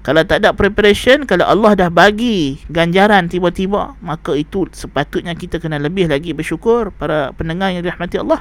Kalau 0.00 0.24
tak 0.24 0.40
ada 0.40 0.56
preparation, 0.56 1.28
kalau 1.28 1.44
Allah 1.44 1.76
dah 1.76 1.90
bagi 1.92 2.56
ganjaran 2.72 3.28
tiba-tiba, 3.28 4.00
maka 4.00 4.32
itu 4.32 4.64
sepatutnya 4.72 5.36
kita 5.36 5.60
kena 5.60 5.76
lebih 5.76 6.08
lagi 6.08 6.32
bersyukur 6.32 6.88
para 6.96 7.36
pendengar 7.36 7.68
yang 7.68 7.84
dirahmati 7.84 8.16
Allah. 8.16 8.40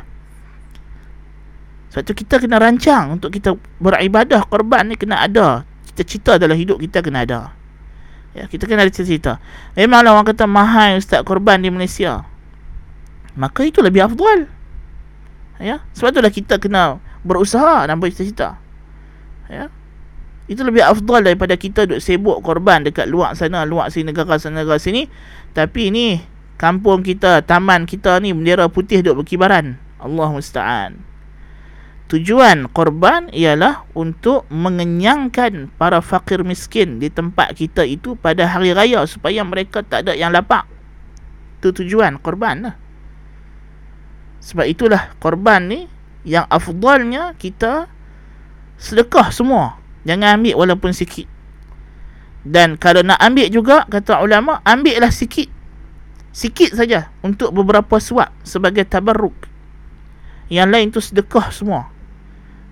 Sebab 1.92 2.06
itu 2.08 2.14
kita 2.24 2.40
kena 2.40 2.64
rancang 2.64 3.20
untuk 3.20 3.36
kita 3.36 3.60
beribadah 3.84 4.46
korban 4.48 4.88
ni 4.88 4.96
kena 4.96 5.26
ada. 5.26 5.68
Cita-cita 5.92 6.40
dalam 6.40 6.56
hidup 6.56 6.80
kita 6.80 7.04
kena 7.04 7.28
ada. 7.28 7.52
Ya, 8.32 8.48
kita 8.48 8.64
kena 8.64 8.88
ada 8.88 8.94
cita-cita. 8.94 9.44
Memanglah 9.76 10.16
orang 10.16 10.32
kata 10.32 10.48
mahal 10.48 10.96
ustaz 10.96 11.28
korban 11.28 11.60
di 11.60 11.68
Malaysia 11.68 12.30
maka 13.40 13.64
itu 13.64 13.80
lebih 13.80 14.04
afdal 14.04 14.52
ya 15.64 15.80
sebab 15.96 16.12
itulah 16.12 16.34
kita 16.34 16.56
kena 16.60 17.00
berusaha 17.24 17.88
dan 17.88 17.96
bercita-cita 18.00 18.60
ya 19.48 19.72
itu 20.50 20.66
lebih 20.66 20.82
afdal 20.82 21.22
daripada 21.22 21.54
kita 21.54 21.86
duk 21.86 22.02
sibuk 22.02 22.42
korban 22.42 22.82
dekat 22.82 23.06
luar 23.06 23.38
sana 23.38 23.70
luar 23.70 23.94
sini 23.94 24.10
negara 24.10 24.42
sana 24.42 24.66
negara 24.66 24.82
sini. 24.82 25.06
Tapi 25.54 25.94
ni 25.94 26.18
kampung 26.58 27.06
kita 27.06 27.46
taman 27.46 27.86
kita 27.86 28.18
ni 28.18 28.34
bendera 28.34 28.66
putih 28.66 29.06
duk 29.06 29.22
berkibaran. 29.22 29.78
Allah 30.02 30.28
musta'an. 30.34 31.06
Tujuan 32.10 32.66
korban 32.74 33.30
ialah 33.30 33.86
untuk 33.94 34.50
mengenyangkan 34.50 35.70
para 35.78 36.02
fakir 36.02 36.42
miskin 36.42 36.98
di 36.98 37.14
tempat 37.14 37.54
kita 37.54 37.86
itu 37.86 38.18
pada 38.18 38.50
hari 38.50 38.74
raya 38.74 39.06
supaya 39.06 39.46
mereka 39.46 39.86
tak 39.86 40.10
ada 40.10 40.18
yang 40.18 40.34
lapar. 40.34 40.66
Itu 41.62 41.70
tujuan 41.70 42.18
korban 42.18 42.66
lah. 42.66 42.76
Sebab 44.42 44.66
itulah 44.66 45.14
korban 45.22 45.70
ni 45.70 45.80
yang 46.26 46.50
afdalnya 46.50 47.38
kita 47.38 47.86
sedekah 48.82 49.30
semua. 49.30 49.79
Jangan 50.08 50.40
ambil 50.40 50.56
walaupun 50.56 50.92
sikit. 50.96 51.28
Dan 52.46 52.80
kalau 52.80 53.04
nak 53.04 53.20
ambil 53.20 53.52
juga 53.52 53.84
kata 53.88 54.24
ulama, 54.24 54.64
ambillah 54.64 55.12
sikit. 55.12 55.52
Sikit 56.32 56.78
saja 56.78 57.12
untuk 57.20 57.52
beberapa 57.52 58.00
suap 58.00 58.32
sebagai 58.48 58.88
tabarruk. 58.88 59.36
Yang 60.48 60.70
lain 60.72 60.88
tu 60.94 61.00
sedekah 61.04 61.52
semua. 61.52 61.92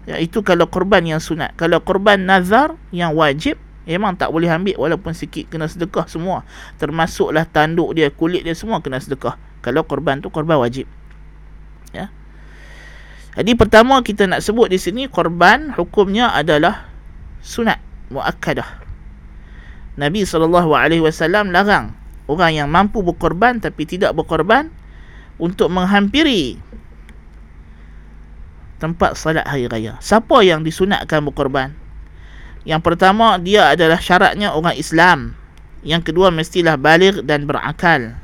Ya, 0.08 0.18
itu 0.24 0.40
kalau 0.40 0.72
korban 0.72 1.04
yang 1.04 1.20
sunat. 1.20 1.52
Kalau 1.60 1.84
korban 1.84 2.24
nazar 2.24 2.80
yang 2.96 3.12
wajib, 3.12 3.60
memang 3.84 4.16
tak 4.16 4.32
boleh 4.32 4.48
ambil 4.48 4.80
walaupun 4.80 5.12
sikit. 5.12 5.52
Kena 5.52 5.68
sedekah 5.68 6.08
semua. 6.08 6.48
Termasuklah 6.80 7.44
tanduk 7.44 7.92
dia, 7.92 8.08
kulit 8.08 8.48
dia 8.48 8.56
semua 8.56 8.80
kena 8.80 9.04
sedekah. 9.04 9.36
Kalau 9.60 9.84
korban 9.84 10.24
tu 10.24 10.32
korban 10.32 10.64
wajib 10.64 10.88
ya. 11.98 12.12
Jadi 13.38 13.54
pertama 13.54 14.02
kita 14.02 14.26
nak 14.26 14.42
sebut 14.42 14.72
di 14.72 14.82
sini 14.82 15.06
korban 15.06 15.70
hukumnya 15.78 16.34
adalah 16.34 16.90
sunat 17.42 17.80
muakkadah. 18.14 18.86
Nabi 19.98 20.24
SAW 20.24 20.54
larang 21.50 21.98
orang 22.30 22.52
yang 22.54 22.70
mampu 22.70 23.02
berkorban 23.02 23.58
tapi 23.58 23.90
tidak 23.90 24.14
berkorban 24.14 24.70
untuk 25.42 25.74
menghampiri 25.74 26.62
tempat 28.78 29.18
salat 29.18 29.46
hari 29.50 29.66
raya. 29.66 29.98
Siapa 29.98 30.46
yang 30.46 30.62
disunatkan 30.62 31.26
berkorban? 31.26 31.74
Yang 32.68 32.82
pertama 32.84 33.42
dia 33.42 33.74
adalah 33.74 33.98
syaratnya 33.98 34.54
orang 34.54 34.78
Islam. 34.78 35.34
Yang 35.82 36.14
kedua 36.14 36.30
mestilah 36.30 36.78
baligh 36.78 37.26
dan 37.26 37.50
berakal. 37.50 38.18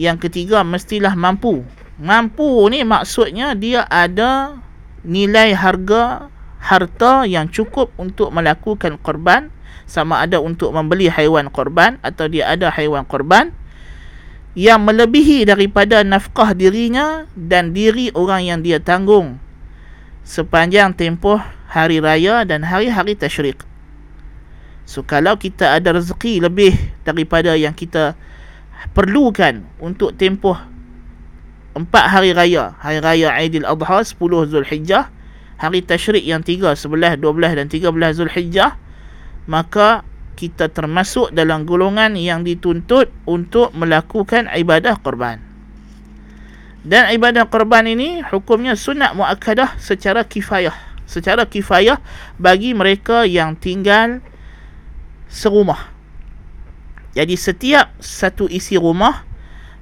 Yang 0.00 0.30
ketiga 0.30 0.64
mestilah 0.64 1.12
mampu 1.12 1.66
mampu 2.00 2.64
ni 2.72 2.80
maksudnya 2.80 3.52
dia 3.52 3.84
ada 3.84 4.56
nilai 5.04 5.52
harga 5.52 6.32
harta 6.60 7.24
yang 7.24 7.48
cukup 7.48 7.90
untuk 7.96 8.30
melakukan 8.30 9.00
korban 9.00 9.48
sama 9.88 10.22
ada 10.22 10.38
untuk 10.38 10.70
membeli 10.70 11.10
haiwan 11.10 11.50
korban 11.50 11.98
atau 12.04 12.30
dia 12.30 12.46
ada 12.52 12.70
haiwan 12.70 13.02
korban 13.02 13.50
yang 14.54 14.82
melebihi 14.84 15.48
daripada 15.48 16.04
nafkah 16.06 16.54
dirinya 16.54 17.26
dan 17.34 17.74
diri 17.74 18.14
orang 18.14 18.46
yang 18.46 18.60
dia 18.60 18.78
tanggung 18.78 19.40
sepanjang 20.22 20.94
tempoh 20.94 21.42
hari 21.70 21.98
raya 21.98 22.42
dan 22.46 22.66
hari-hari 22.66 23.14
tasyrik. 23.18 23.62
So 24.86 25.06
kalau 25.06 25.38
kita 25.38 25.78
ada 25.78 25.94
rezeki 25.94 26.42
lebih 26.42 26.74
daripada 27.06 27.54
yang 27.54 27.74
kita 27.74 28.18
perlukan 28.90 29.62
untuk 29.78 30.14
tempoh 30.18 30.58
empat 31.74 32.04
hari 32.10 32.34
raya. 32.34 32.74
Hari 32.82 32.98
raya 32.98 33.28
Aidil 33.38 33.66
Adha 33.66 34.02
10 34.02 34.18
Zulhijjah, 34.50 35.14
hari 35.60 35.84
tasyrik 35.84 36.24
yang 36.24 36.40
3, 36.40 36.72
11, 36.72 37.20
12 37.20 37.58
dan 37.60 37.66
13 37.68 38.16
Zulhijjah, 38.16 38.80
maka 39.44 40.08
kita 40.40 40.72
termasuk 40.72 41.36
dalam 41.36 41.68
golongan 41.68 42.16
yang 42.16 42.40
dituntut 42.48 43.12
untuk 43.28 43.76
melakukan 43.76 44.48
ibadah 44.56 44.96
korban. 44.96 45.36
Dan 46.80 47.12
ibadah 47.12 47.44
korban 47.52 47.84
ini 47.84 48.24
hukumnya 48.24 48.72
sunat 48.72 49.12
muakkadah 49.12 49.76
secara 49.76 50.24
kifayah. 50.24 50.72
Secara 51.04 51.44
kifayah 51.44 52.00
bagi 52.40 52.72
mereka 52.72 53.28
yang 53.28 53.52
tinggal 53.52 54.24
serumah. 55.28 55.92
Jadi 57.12 57.36
setiap 57.36 57.92
satu 58.00 58.48
isi 58.48 58.80
rumah 58.80 59.28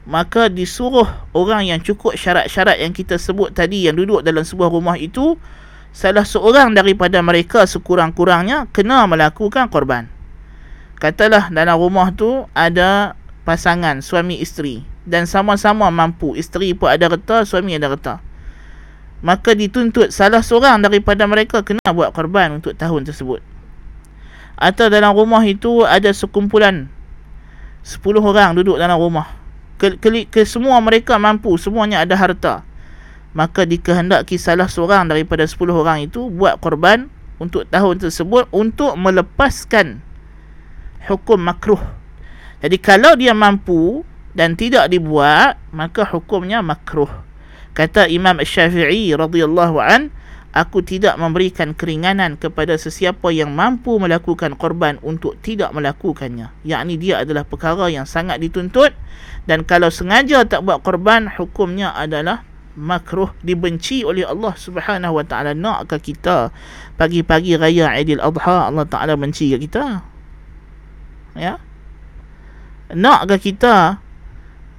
maka 0.09 0.49
disuruh 0.49 1.05
orang 1.37 1.69
yang 1.69 1.85
cukup 1.85 2.17
syarat-syarat 2.17 2.81
yang 2.81 2.97
kita 2.97 3.21
sebut 3.21 3.53
tadi 3.53 3.85
yang 3.85 3.95
duduk 3.95 4.25
dalam 4.25 4.41
sebuah 4.41 4.73
rumah 4.73 4.97
itu 4.97 5.37
salah 5.95 6.25
seorang 6.25 6.75
daripada 6.77 7.21
mereka 7.21 7.65
sekurang-kurangnya 7.65 8.69
kena 8.71 9.05
melakukan 9.09 9.69
korban. 9.73 10.07
Katalah 10.99 11.51
dalam 11.53 11.79
rumah 11.79 12.11
tu 12.11 12.47
ada 12.53 13.15
pasangan 13.47 14.03
suami 14.03 14.43
isteri 14.43 14.83
dan 15.07 15.25
sama-sama 15.25 15.89
mampu 15.89 16.35
isteri 16.35 16.75
pun 16.75 16.91
ada 16.91 17.09
reta 17.09 17.47
suami 17.47 17.79
ada 17.79 17.93
reta. 17.93 18.15
Maka 19.19 19.55
dituntut 19.55 20.15
salah 20.15 20.43
seorang 20.43 20.83
daripada 20.83 21.27
mereka 21.27 21.67
kena 21.67 21.91
buat 21.91 22.15
korban 22.15 22.59
untuk 22.59 22.75
tahun 22.79 23.07
tersebut 23.07 23.59
atau 24.59 24.91
dalam 24.91 25.15
rumah 25.15 25.41
itu 25.47 25.87
ada 25.87 26.11
sekumpulan 26.11 26.91
10 27.87 28.03
orang 28.19 28.59
duduk 28.59 28.75
dalam 28.75 28.99
rumah 28.99 29.31
ke, 29.79 29.95
ke, 30.03 30.27
ke 30.27 30.43
semua 30.43 30.83
mereka 30.83 31.15
mampu 31.15 31.55
semuanya 31.55 32.03
ada 32.03 32.19
harta 32.19 32.67
maka 33.37 33.69
dikehendaki 33.69 34.41
salah 34.41 34.69
seorang 34.69 35.09
daripada 35.09 35.45
10 35.45 35.59
orang 35.73 36.09
itu 36.09 36.29
buat 36.33 36.61
korban 36.61 37.13
untuk 37.39 37.69
tahun 37.69 38.01
tersebut 38.03 38.49
untuk 38.51 38.97
melepaskan 38.97 40.01
hukum 41.07 41.39
makruh 41.41 41.81
jadi 42.65 42.77
kalau 42.81 43.15
dia 43.15 43.37
mampu 43.37 44.03
dan 44.33 44.57
tidak 44.59 44.91
dibuat 44.91 45.61
maka 45.71 46.05
hukumnya 46.09 46.65
makruh 46.65 47.11
kata 47.77 48.11
Imam 48.11 48.41
Syafi'i 48.43 49.15
radhiyallahu 49.15 49.77
an 49.79 50.11
aku 50.57 50.81
tidak 50.81 51.15
memberikan 51.21 51.77
keringanan 51.77 52.41
kepada 52.41 52.75
sesiapa 52.75 53.29
yang 53.31 53.53
mampu 53.53 54.01
melakukan 54.01 54.57
korban 54.57 54.97
untuk 55.05 55.37
tidak 55.45 55.71
melakukannya. 55.77 56.51
Yakni 56.65 56.97
dia 56.97 57.23
adalah 57.23 57.45
perkara 57.45 57.93
yang 57.93 58.09
sangat 58.09 58.41
dituntut 58.41 58.97
dan 59.45 59.65
kalau 59.65 59.93
sengaja 59.93 60.45
tak 60.49 60.65
buat 60.65 60.81
korban 60.81 61.29
hukumnya 61.29 61.93
adalah 61.93 62.48
makruh 62.79 63.35
dibenci 63.43 64.07
oleh 64.07 64.23
Allah 64.23 64.55
Subhanahu 64.55 65.19
wa 65.19 65.25
taala. 65.27 65.53
Nakkah 65.53 65.99
kita 65.99 66.55
pagi-pagi 66.95 67.59
raya 67.59 67.91
Aidil 67.91 68.23
Adha 68.23 68.71
Allah 68.71 68.87
Taala 68.87 69.19
benci 69.19 69.51
ke 69.51 69.59
kita? 69.59 70.07
Ya. 71.35 71.59
Nakkah 72.95 73.43
kita 73.43 73.99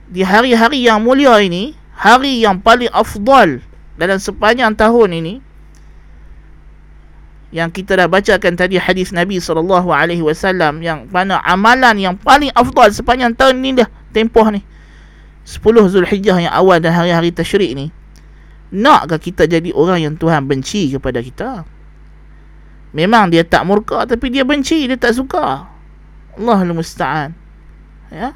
di 0.08 0.24
hari-hari 0.24 0.88
yang 0.88 1.04
mulia 1.04 1.36
ini, 1.44 1.76
hari 1.94 2.40
yang 2.40 2.64
paling 2.64 2.90
afdal 2.96 3.60
dalam 4.00 4.18
sepanjang 4.18 4.74
tahun 4.80 5.20
ini, 5.20 5.34
yang 7.50 7.70
kita 7.74 7.98
dah 7.98 8.08
bacakan 8.08 8.54
tadi 8.54 8.78
hadis 8.78 9.10
Nabi 9.10 9.42
sallallahu 9.42 9.90
alaihi 9.90 10.22
wasallam 10.22 10.86
yang 10.86 11.10
mana 11.10 11.42
amalan 11.42 11.98
yang 11.98 12.16
paling 12.16 12.54
afdal 12.54 12.94
sepanjang 12.94 13.34
tahun 13.34 13.58
ni 13.58 13.74
dah 13.74 13.90
tempoh 14.14 14.46
ni 14.54 14.62
10 15.50 15.66
Zulhijjah 15.66 16.38
yang 16.38 16.54
awal 16.54 16.78
dan 16.78 16.94
hari-hari 16.94 17.34
tasyrik 17.34 17.74
ni 17.74 17.90
nakkah 18.70 19.18
kita 19.18 19.50
jadi 19.50 19.74
orang 19.74 20.00
yang 20.06 20.14
Tuhan 20.14 20.46
benci 20.46 20.94
kepada 20.94 21.20
kita? 21.26 21.66
Memang 22.94 23.30
dia 23.30 23.46
tak 23.46 23.66
murka 23.66 24.06
tapi 24.06 24.30
dia 24.34 24.46
benci 24.46 24.86
dia 24.86 24.98
tak 24.98 25.18
suka. 25.18 25.66
Allahul 26.38 26.78
musta'an. 26.78 27.34
Ya? 28.10 28.34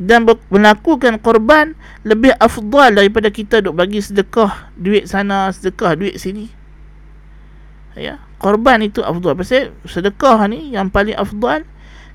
Dan 0.00 0.26
melakukan 0.50 1.20
korban 1.20 1.76
lebih 2.02 2.34
afdal 2.40 2.98
daripada 2.98 3.28
kita 3.30 3.62
duk 3.62 3.76
bagi 3.76 4.00
sedekah 4.04 4.72
duit 4.76 5.08
sana 5.08 5.52
sedekah 5.52 5.96
duit 5.96 6.16
sini. 6.16 6.48
Ya? 7.96 8.20
Korban 8.40 8.84
itu 8.84 9.00
afdal. 9.00 9.36
Pasal 9.36 9.72
sedekah 9.84 10.44
ni 10.48 10.76
yang 10.76 10.88
paling 10.88 11.16
afdal 11.16 11.64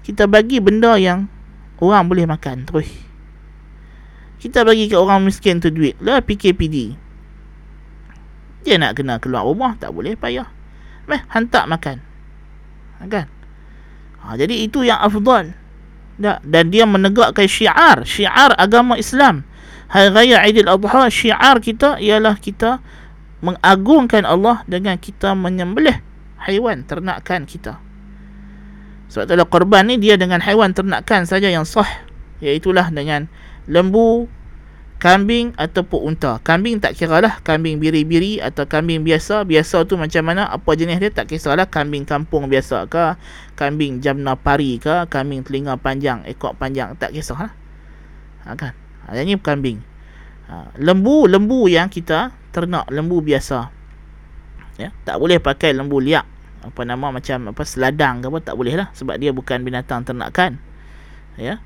kita 0.05 0.25
bagi 0.25 0.57
benda 0.61 0.97
yang 0.97 1.29
orang 1.81 2.09
boleh 2.09 2.25
makan 2.25 2.65
terus 2.65 3.08
kita 4.39 4.63
bagi 4.63 4.87
ke 4.87 4.95
orang 4.95 5.23
miskin 5.27 5.59
tu 5.59 5.69
duit. 5.69 5.99
Lah 5.99 6.23
PKPD 6.23 7.09
dia 8.63 8.75
nak 8.75 8.99
kena 8.99 9.17
keluar 9.17 9.47
rumah 9.47 9.75
tak 9.79 9.95
boleh 9.95 10.19
payah. 10.19 10.47
Meh 11.07 11.23
hantar 11.31 11.65
makan. 11.65 12.03
Ha, 12.99 13.07
kan? 13.07 13.25
Ha, 14.19 14.35
jadi 14.35 14.67
itu 14.67 14.83
yang 14.83 14.99
afdal. 14.99 15.55
Dan 16.19 16.65
dia 16.67 16.83
menegakkan 16.83 17.47
syiar. 17.47 18.03
Syiar 18.03 18.51
agama 18.59 18.99
Islam. 18.99 19.47
Hari 19.89 20.11
Raya 20.13 20.43
Aidil 20.43 20.69
Adha 20.69 21.07
syiar 21.07 21.63
kita 21.63 21.97
ialah 21.97 22.37
kita 22.37 22.83
mengagungkan 23.39 24.27
Allah 24.27 24.61
dengan 24.67 24.99
kita 24.99 25.33
menyembelih 25.33 25.97
haiwan 26.43 26.83
ternakan 26.83 27.47
kita. 27.47 27.79
Sebab 29.09 29.25
itulah 29.25 29.47
korban 29.49 29.89
ni 29.89 29.97
dia 29.97 30.19
dengan 30.19 30.43
haiwan 30.43 30.75
ternakan 30.75 31.25
saja 31.25 31.49
yang 31.49 31.65
sah. 31.65 31.87
Iaitulah 32.43 32.93
dengan 32.93 33.31
lembu, 33.69 34.25
kambing 34.97 35.53
ataupun 35.55 36.11
unta. 36.11 36.41
Kambing 36.41 36.81
tak 36.81 36.97
kira 36.97 37.21
lah. 37.21 37.37
Kambing 37.45 37.77
biri-biri 37.77 38.41
atau 38.41 38.65
kambing 38.65 39.05
biasa. 39.05 39.45
Biasa 39.45 39.85
tu 39.85 39.95
macam 39.95 40.25
mana, 40.25 40.49
apa 40.49 40.73
jenis 40.73 40.97
dia 40.97 41.13
tak 41.13 41.29
kisahlah. 41.29 41.69
Kambing 41.69 42.09
kampung 42.09 42.49
biasa 42.49 42.89
ke, 42.89 43.15
kambing 43.53 44.01
jamna 44.01 44.33
pari 44.33 44.81
ke, 44.81 45.05
kambing 45.07 45.45
telinga 45.45 45.77
panjang, 45.77 46.25
ekor 46.25 46.57
panjang. 46.57 46.97
Tak 46.97 47.13
kisah 47.13 47.37
lah. 47.37 47.51
Ha, 48.49 48.57
kan? 48.57 48.73
Ha, 49.05 49.13
ini 49.21 49.37
kambing. 49.37 49.85
Ha, 50.49 50.73
lembu, 50.81 51.29
lembu 51.29 51.69
yang 51.69 51.93
kita 51.93 52.33
ternak 52.49 52.89
lembu 52.89 53.21
biasa 53.21 53.69
ya 54.79 54.89
tak 55.03 55.19
boleh 55.19 55.37
pakai 55.37 55.75
lembu 55.75 55.99
liak 55.99 56.25
apa 56.63 56.81
nama 56.83 57.11
macam 57.11 57.51
apa 57.51 57.63
seladang 57.63 58.23
ke 58.23 58.25
apa 58.31 58.39
tak 58.39 58.55
boleh 58.55 58.79
lah 58.79 58.87
sebab 58.95 59.15
dia 59.19 59.35
bukan 59.35 59.63
binatang 59.63 60.03
ternakan 60.07 60.59
ya 61.35 61.59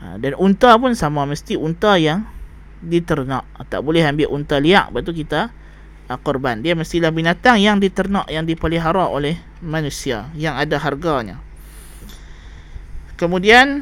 ha, 0.00 0.16
dan 0.20 0.32
unta 0.36 0.76
pun 0.76 0.92
sama. 0.96 1.24
Mesti 1.24 1.56
unta 1.56 1.96
yang 1.96 2.24
diternak. 2.80 3.44
Tak 3.68 3.80
boleh 3.80 4.04
ambil 4.04 4.28
unta 4.32 4.60
liak 4.60 4.92
lepas 4.92 5.02
tu 5.04 5.12
kita 5.16 5.50
uh, 6.08 6.18
korban. 6.20 6.60
Dia 6.60 6.76
mestilah 6.76 7.10
binatang 7.10 7.58
yang 7.60 7.80
diternak 7.82 8.28
yang 8.30 8.44
dipelihara 8.44 9.08
oleh 9.08 9.40
manusia 9.64 10.30
yang 10.36 10.54
ada 10.56 10.78
harganya. 10.78 11.40
Kemudian 13.16 13.80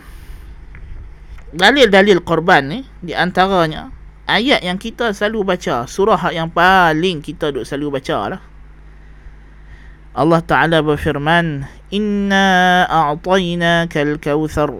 dalil-dalil 1.54 2.22
korban 2.22 2.62
ni 2.66 2.80
di 3.02 3.14
antaranya 3.14 3.90
ayat 4.26 4.62
yang 4.62 4.78
kita 4.78 5.10
selalu 5.14 5.54
baca 5.54 5.86
surah 5.86 6.30
yang 6.30 6.50
paling 6.50 7.22
kita 7.22 7.50
duk 7.50 7.66
selalu 7.66 7.98
baca 7.98 8.18
lah. 8.34 8.42
Allah 10.14 10.38
Ta'ala 10.46 10.78
berfirman 10.78 11.66
Inna 11.90 12.86
a'tainaka 12.86 14.06
al-kawthar 14.06 14.70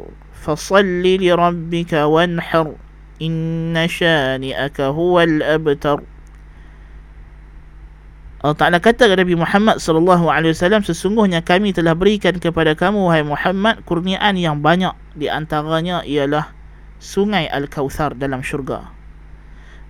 Li 0.84 1.30
rabbika 1.32 2.04
wanhar 2.04 2.76
Inna 3.22 3.86
shani'aka 3.88 4.90
huwa 4.92 5.22
al-abtar 5.24 6.02
Allah 8.44 8.60
Ta'ala 8.60 8.76
kata 8.76 9.08
kepada 9.08 9.24
Nabi 9.24 9.40
Muhammad 9.40 9.80
sallallahu 9.80 10.28
alaihi 10.28 10.52
wasallam 10.52 10.84
sesungguhnya 10.84 11.40
kami 11.40 11.72
telah 11.72 11.96
berikan 11.96 12.36
kepada 12.36 12.76
kamu 12.76 13.08
wahai 13.08 13.24
Muhammad 13.24 13.80
kurniaan 13.88 14.36
yang 14.36 14.60
banyak. 14.60 14.92
Di 15.16 15.32
antaranya 15.32 16.04
ialah 16.04 16.52
sungai 17.00 17.48
Al-Kautsar 17.48 18.12
dalam 18.20 18.44
syurga. 18.44 18.92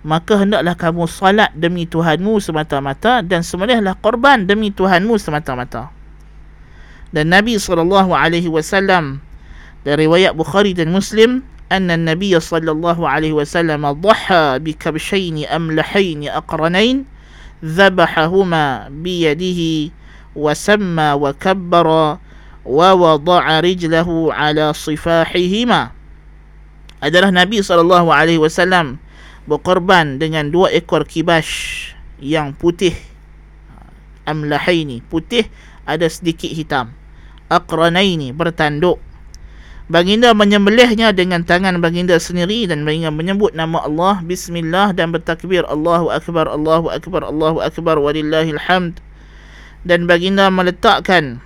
Maka 0.07 0.39
hendaklah 0.39 0.71
kamu 0.79 1.03
salat 1.03 1.51
demi 1.51 1.83
Tuhanmu 1.83 2.39
semata-mata 2.39 3.19
dan 3.27 3.43
sembelihlah 3.43 3.99
korban 3.99 4.47
demi 4.47 4.71
Tuhanmu 4.71 5.19
semata-mata. 5.19 5.91
Dan 7.11 7.35
Nabi 7.35 7.59
sallallahu 7.59 8.15
alaihi 8.15 8.47
wasallam 8.47 9.19
dari 9.85 10.09
riwayat 10.09 10.33
Bukhari 10.33 10.73
dan 10.73 10.89
Muslim 10.89 11.45
anna 11.69 11.93
Nabi 11.93 12.33
sallallahu 12.33 13.05
alaihi 13.05 13.37
wasallam 13.37 13.85
aqranayn 16.33 17.05
dhabahahuma 17.61 18.89
bi 18.89 19.29
yadihi 19.29 19.93
wa 20.33 20.51
samma 20.57 21.13
wa 21.13 21.31
kabbara 21.37 22.17
wa 22.65 22.89
wada'a 22.97 23.61
rijlahu 23.61 24.33
ala 24.33 24.73
sifahihima. 24.73 25.93
Adalah 26.97 27.29
Nabi 27.29 27.61
sallallahu 27.61 28.09
alaihi 28.09 28.41
wasallam 28.41 28.97
berkorban 29.45 30.17
dengan 30.17 30.49
dua 30.49 30.73
ekor 30.73 31.05
kibas 31.05 31.45
yang 32.17 32.57
putih. 32.57 32.97
Amlahaini 34.25 35.05
putih 35.05 35.45
ada 35.85 36.09
sedikit 36.09 36.49
hitam. 36.49 36.89
Aqranaini 37.53 38.33
bertanduk 38.33 38.97
Baginda 39.85 40.33
menyembelihnya 40.33 41.13
dengan 41.13 41.45
tangan 41.45 41.77
baginda 41.77 42.17
sendiri 42.17 42.65
dan 42.65 42.89
baginda 42.89 43.13
menyebut 43.13 43.53
nama 43.53 43.85
Allah 43.85 44.17
Bismillah 44.25 44.97
dan 44.97 45.13
bertakbir 45.13 45.61
Allahu 45.69 46.09
Akbar 46.09 46.49
Allahu 46.49 46.89
Akbar 46.89 47.21
Allahu 47.21 47.61
Akbar 47.61 48.01
walillahil 48.01 48.57
hamd 48.57 48.97
dan 49.85 50.09
baginda 50.09 50.49
meletakkan 50.49 51.37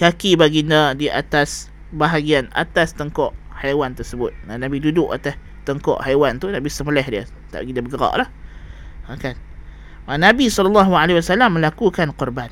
kaki 0.00 0.40
baginda 0.40 0.96
di 0.96 1.12
atas 1.12 1.68
bahagian 1.92 2.48
atas 2.56 2.96
tengkok 2.96 3.36
haiwan 3.52 3.92
tersebut. 3.92 4.32
Nah, 4.48 4.56
Nabi 4.56 4.80
duduk 4.80 5.12
atas 5.12 5.36
tengkok 5.68 6.00
haiwan 6.00 6.40
tu 6.40 6.48
Nabi 6.48 6.72
sembelih 6.72 7.04
dia. 7.04 7.28
Tak 7.52 7.68
pergi 7.68 7.76
dia 7.76 7.84
bergerak 7.84 8.14
lah. 8.16 8.28
Ha, 9.12 9.20
kan? 9.20 9.36
Nabi 10.08 10.48
SAW 10.48 10.88
melakukan 11.52 12.16
korban. 12.16 12.48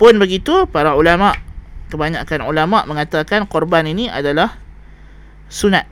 Pun 0.00 0.16
begitu, 0.16 0.64
para 0.72 0.96
ulama' 0.96 1.51
kebanyakan 1.92 2.48
ulama 2.48 2.88
mengatakan 2.88 3.44
korban 3.44 3.84
ini 3.84 4.08
adalah 4.08 4.56
sunat. 5.52 5.84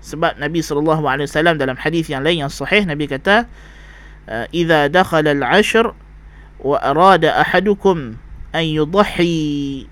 Sebab 0.00 0.40
Nabi 0.40 0.64
sallallahu 0.64 1.04
alaihi 1.04 1.28
wasallam 1.28 1.60
dalam 1.60 1.76
hadis 1.76 2.08
yang 2.08 2.24
lain 2.24 2.48
yang 2.48 2.52
sahih 2.52 2.88
Nabi 2.88 3.04
kata 3.04 3.44
uh, 4.32 4.48
idza 4.56 4.88
dakhala 4.88 5.36
al-ashr 5.36 5.92
wa 6.64 6.80
arada 6.80 7.36
ahadukum 7.44 8.16
an 8.56 8.64
yudhi. 8.64 9.84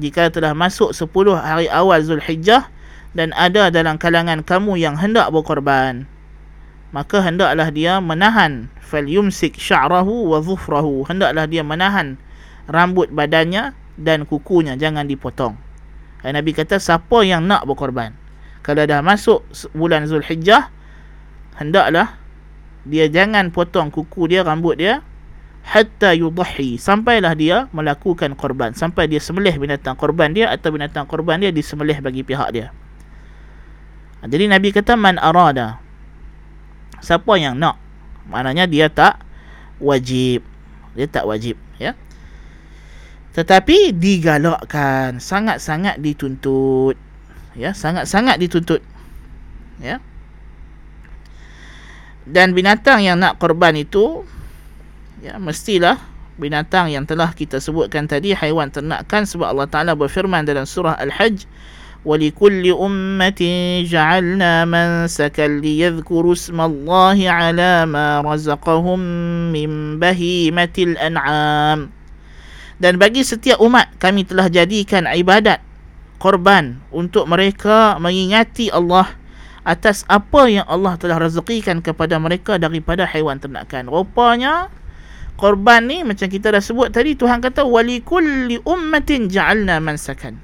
Jika 0.00 0.32
telah 0.32 0.56
masuk 0.56 0.96
10 0.96 1.10
hari 1.36 1.66
awal 1.68 2.00
Zulhijjah 2.00 2.70
dan 3.12 3.34
ada 3.34 3.68
dalam 3.68 3.98
kalangan 4.00 4.40
kamu 4.40 4.80
yang 4.80 4.94
hendak 4.96 5.28
berkorban 5.34 6.06
maka 6.90 7.22
hendaklah 7.22 7.70
dia 7.70 7.98
menahan. 8.02 8.70
Fal 8.82 9.06
yumsik 9.06 9.54
sya'rahu 9.54 10.34
wa 10.34 10.42
dhufrahu 10.42 11.06
hendaklah 11.06 11.46
dia 11.46 11.62
menahan 11.62 12.18
rambut 12.66 13.10
badannya 13.10 13.70
dan 14.00 14.24
kukunya 14.24 14.80
jangan 14.80 15.04
dipotong. 15.04 15.54
Dan 16.24 16.36
Nabi 16.36 16.56
kata 16.56 16.80
siapa 16.80 17.20
yang 17.24 17.44
nak 17.44 17.68
berkorban? 17.68 18.16
Kalau 18.64 18.84
dah 18.84 19.00
masuk 19.04 19.44
bulan 19.76 20.08
Zulhijjah 20.08 20.72
hendaklah 21.56 22.16
dia 22.88 23.08
jangan 23.12 23.52
potong 23.52 23.92
kuku 23.92 24.32
dia 24.32 24.40
rambut 24.40 24.80
dia 24.80 25.04
hatta 25.64 26.16
yudhi. 26.16 26.80
Sampailah 26.80 27.36
dia 27.36 27.68
melakukan 27.76 28.32
korban. 28.36 28.72
Sampai 28.72 29.08
dia 29.08 29.20
sembelih 29.20 29.60
binatang 29.60 29.96
korban 29.96 30.32
dia 30.32 30.48
atau 30.48 30.72
binatang 30.72 31.04
korban 31.04 31.40
dia 31.40 31.52
disembelih 31.52 32.00
bagi 32.00 32.24
pihak 32.24 32.48
dia. 32.52 32.72
Ha, 34.20 34.28
jadi 34.28 34.48
Nabi 34.48 34.72
kata 34.72 34.96
man 34.96 35.20
arada. 35.20 35.80
Siapa 37.00 37.32
yang 37.40 37.56
nak? 37.56 37.80
Maknanya 38.28 38.68
dia 38.68 38.92
tak 38.92 39.24
wajib. 39.80 40.44
Dia 40.92 41.08
tak 41.08 41.24
wajib 41.24 41.56
tetapi 43.35 43.91
digalakkan 43.91 45.19
sangat-sangat 45.19 45.99
dituntut 45.99 46.95
ya 47.55 47.75
sangat-sangat 47.75 48.39
dituntut 48.39 48.79
ya 49.83 49.99
dan 52.25 52.55
binatang 52.55 53.03
yang 53.05 53.19
nak 53.19 53.37
korban 53.37 53.75
itu 53.75 54.23
ya 55.19 55.35
mestilah 55.37 55.99
binatang 56.35 56.91
yang 56.91 57.07
telah 57.07 57.31
kita 57.31 57.63
sebutkan 57.63 58.07
tadi 58.07 58.35
haiwan 58.35 58.71
ternakan 58.71 59.23
sebab 59.23 59.55
Allah 59.55 59.67
Taala 59.71 59.91
berfirman 59.95 60.43
dalam 60.43 60.67
surah 60.67 60.99
Al-Hajj 60.99 61.47
ولكل 62.05 62.61
أمة 62.69 63.41
جعلنا 63.89 64.65
منسكا 64.65 65.47
ليذكروا 65.47 66.33
اسم 66.33 66.61
الله 66.61 67.17
على 67.29 67.85
ما 67.89 68.21
رزقهم 68.21 68.99
من 69.49 69.99
بهيمة 69.99 70.75
الأنعام 70.77 71.79
dan 72.80 72.96
bagi 72.96 73.20
setiap 73.20 73.60
umat 73.60 73.92
kami 74.00 74.24
telah 74.24 74.48
jadikan 74.48 75.04
ibadat 75.04 75.60
korban 76.16 76.80
untuk 76.88 77.28
mereka 77.28 78.00
mengingati 78.00 78.72
Allah 78.72 79.20
atas 79.64 80.08
apa 80.08 80.48
yang 80.48 80.64
Allah 80.64 80.96
telah 80.96 81.20
rezekikan 81.20 81.84
kepada 81.84 82.16
mereka 82.16 82.56
daripada 82.56 83.04
haiwan 83.04 83.36
ternakan. 83.36 83.92
Rupanya 83.92 84.72
korban 85.36 85.84
ni 85.84 86.00
macam 86.04 86.28
kita 86.28 86.56
dah 86.56 86.64
sebut 86.64 86.88
tadi 86.88 87.16
Tuhan 87.16 87.44
kata 87.44 87.68
wali 87.68 88.00
kulli 88.00 88.60
ummatin 88.64 89.28
ja'alna 89.28 89.76
mansakan. 89.84 90.40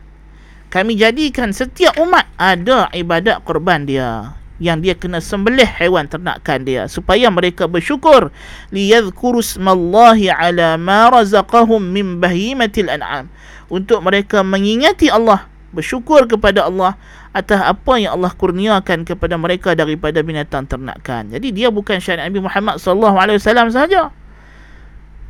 Kami 0.69 0.93
jadikan 0.93 1.57
setiap 1.57 1.97
umat 1.97 2.29
ada 2.37 2.93
ibadat 2.93 3.41
korban 3.49 3.89
dia 3.89 4.37
yang 4.57 4.81
dia 4.81 4.97
kena 4.97 5.21
sembelih 5.21 5.69
haiwan 5.69 6.09
ternakan 6.09 6.65
dia 6.65 6.89
supaya 6.89 7.29
mereka 7.29 7.69
bersyukur. 7.69 8.33
Liyadhkuru 8.73 9.45
smallahi 9.45 10.33
ala 10.33 10.81
ma 10.81 11.13
razaqahum 11.13 11.81
min 11.81 12.19
bahimatil 12.21 12.89
an'am. 12.89 13.29
Untuk 13.69 14.01
mereka 14.01 14.47
mengingati 14.47 15.11
Allah 15.11 15.51
bersyukur 15.75 16.25
kepada 16.25 16.65
Allah 16.71 16.97
atas 17.37 17.61
apa 17.61 18.01
yang 18.01 18.17
Allah 18.17 18.33
kurniakan 18.33 19.05
kepada 19.05 19.37
mereka 19.37 19.77
daripada 19.77 20.25
binatang 20.25 20.65
ternakan. 20.65 21.29
Jadi 21.29 21.53
dia 21.53 21.69
bukan 21.69 22.01
syariat 22.01 22.25
Nabi 22.33 22.41
Muhammad 22.41 22.81
sallallahu 22.81 23.17
alaihi 23.21 23.37
wasallam 23.37 23.69
saja 23.69 24.09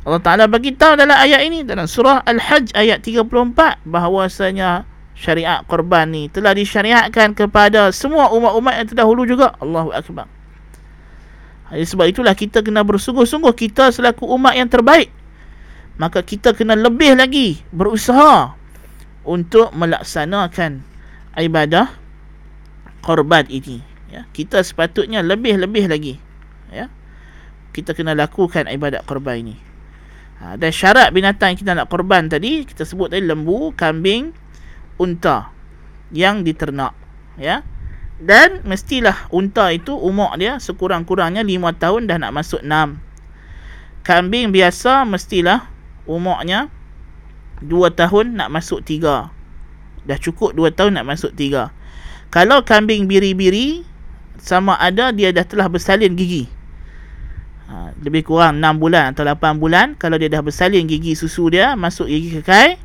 Allah 0.07 0.23
Taala 0.23 0.47
bagi 0.47 0.71
tahu 0.71 0.95
dalam 0.95 1.19
ayat 1.19 1.43
ini 1.43 1.67
dalam 1.67 1.83
surah 1.83 2.23
Al-Hajj 2.23 2.71
ayat 2.79 3.03
34 3.03 3.83
bahawasanya 3.83 4.87
syariat 5.17 5.65
korban 5.65 6.05
ni. 6.13 6.29
Telah 6.29 6.53
disyariatkan 6.53 7.33
kepada 7.33 7.89
semua 7.89 8.29
umat-umat 8.29 8.77
yang 8.77 8.87
terdahulu 8.93 9.25
juga. 9.25 9.57
Allahu 9.57 9.89
Akbar. 9.89 10.29
Jadi 11.73 11.83
sebab 11.83 12.05
itulah 12.07 12.31
kita 12.37 12.63
kena 12.63 12.85
bersungguh-sungguh 12.85 13.51
kita 13.57 13.91
selaku 13.91 14.23
umat 14.37 14.55
yang 14.55 14.69
terbaik. 14.69 15.11
Maka 15.97 16.21
kita 16.21 16.53
kena 16.53 16.77
lebih 16.77 17.17
lagi 17.17 17.59
berusaha 17.73 18.53
untuk 19.25 19.73
melaksanakan 19.73 20.85
ibadah 21.35 21.91
korban 23.01 23.43
ini. 23.49 23.81
Ya 24.07 24.23
kita 24.31 24.63
sepatutnya 24.63 25.25
lebih-lebih 25.25 25.91
lagi. 25.91 26.15
Ya 26.71 26.87
kita 27.75 27.91
kena 27.97 28.15
lakukan 28.15 28.69
ibadat 28.69 29.03
korban 29.03 29.43
ini. 29.43 29.55
Ha, 30.37 30.53
dan 30.53 30.69
syarat 30.69 31.09
binatang 31.09 31.57
yang 31.57 31.59
kita 31.65 31.73
nak 31.73 31.89
korban 31.89 32.29
tadi 32.29 32.61
kita 32.61 32.85
sebut 32.85 33.09
tadi 33.09 33.25
lembu 33.25 33.73
kambing 33.73 34.29
unta 34.97 35.53
yang 36.13 36.43
diternak 36.43 36.93
ya. 37.37 37.63
Dan 38.17 38.65
mestilah 38.65 39.29
unta 39.29 39.69
itu 39.69 39.93
umur 39.93 40.33
dia 40.41 40.57
sekurang-kurangnya 40.57 41.45
5 41.45 41.77
tahun 41.77 42.01
dah 42.09 42.17
nak 42.17 42.33
masuk 42.33 42.65
6 42.65 42.97
kambing 44.01 44.49
biasa 44.49 45.05
mestilah 45.05 45.69
umurnya 46.09 46.73
2 47.61 47.69
tahun 47.93 48.41
nak 48.41 48.49
masuk 48.49 48.81
3 48.81 49.29
dah 50.09 50.17
cukup 50.17 50.57
2 50.57 50.73
tahun 50.73 50.97
nak 50.97 51.05
masuk 51.13 51.29
3 51.37 51.69
kalau 52.27 52.65
kambing 52.65 53.05
biri-biri 53.05 53.87
sama 54.37 54.75
ada 54.77 55.15
dia 55.15 55.31
dah 55.31 55.47
telah 55.47 55.67
bersalin 55.71 56.13
gigi. 56.13 56.47
Ha, 57.67 57.91
lebih 57.99 58.23
kurang 58.23 58.63
6 58.63 58.79
bulan 58.79 59.11
atau 59.11 59.27
8 59.27 59.59
bulan 59.59 59.95
kalau 59.99 60.15
dia 60.15 60.31
dah 60.31 60.39
bersalin 60.39 60.87
gigi 60.87 61.19
susu 61.19 61.51
dia 61.51 61.75
masuk 61.75 62.07
gigi 62.07 62.39
kekai 62.39 62.79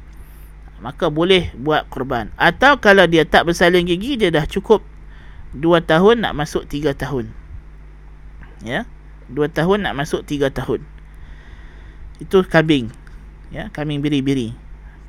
maka 0.82 1.06
boleh 1.06 1.54
buat 1.54 1.86
korban 1.86 2.34
atau 2.34 2.74
kalau 2.82 3.06
dia 3.06 3.22
tak 3.22 3.46
bersalin 3.46 3.86
gigi 3.86 4.18
dia 4.18 4.34
dah 4.34 4.42
cukup 4.42 4.82
2 5.54 5.78
tahun 5.84 6.26
nak 6.26 6.34
masuk 6.34 6.66
3 6.66 6.96
tahun. 6.96 7.30
Ya? 8.64 8.88
2 9.30 9.46
tahun 9.52 9.84
nak 9.86 9.94
masuk 9.94 10.24
3 10.24 10.48
tahun. 10.50 10.80
Itu 12.18 12.42
kambing. 12.42 12.88
Ya? 13.52 13.68
Kambing 13.70 14.00
biri-biri. 14.00 14.56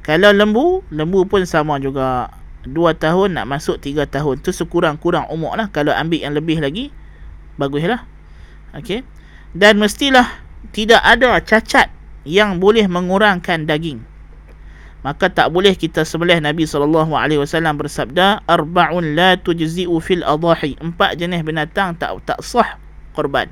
Kalau 0.03 0.35
lembu 0.35 0.83
lembu 0.91 1.23
pun 1.25 1.47
sama 1.47 1.79
juga. 1.79 2.29
2 2.63 2.95
tahun 2.95 3.39
nak 3.39 3.47
masuk 3.47 3.79
3 3.79 4.07
tahun. 4.07 4.43
Tu 4.43 4.51
sekurang-kurang 4.51 5.31
umur 5.31 5.55
lah. 5.55 5.71
Kalau 5.71 5.95
ambil 5.95 6.23
yang 6.27 6.35
lebih 6.35 6.59
lagi 6.59 6.91
baguslah 7.55 8.03
okey. 8.75 9.07
Dan 9.55 9.79
mestilah 9.79 10.43
tidak 10.75 10.99
ada 11.03 11.39
cacat 11.39 11.87
yang 12.27 12.59
boleh 12.59 12.87
mengurangkan 12.87 13.63
daging 13.67 14.12
maka 15.03 15.27
tak 15.27 15.51
boleh 15.51 15.75
kita 15.75 16.07
sembelih 16.07 16.39
Nabi 16.39 16.63
wasallam 16.63 17.75
bersabda 17.75 18.39
arbaun 18.47 19.19
la 19.19 19.35
tujzi'u 19.35 19.99
fil 19.99 20.23
adahi. 20.23 20.79
Empat 20.79 21.19
jenis 21.19 21.43
binatang 21.43 21.99
tak 21.99 22.23
tak 22.23 22.39
sah 22.39 22.79
korban. 23.11 23.51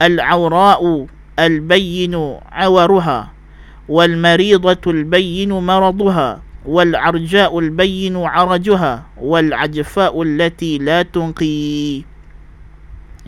Al 0.00 0.16
awra'u 0.16 1.12
al 1.36 1.60
bayyinu 1.60 2.40
awaruha. 2.48 3.36
Wal 3.84 4.16
maridatu 4.16 4.96
al 4.96 5.04
bayyinu 5.04 5.60
maraduha. 5.60 6.40
Wal 6.64 6.96
arja'u 6.96 7.52
al 7.52 7.68
bayyinu 7.68 8.24
arajuha. 8.24 9.12
Wal 9.20 9.52
ajfa'u 9.52 10.24
allati 10.24 10.80
la 10.80 11.04
tunqi. 11.04 12.00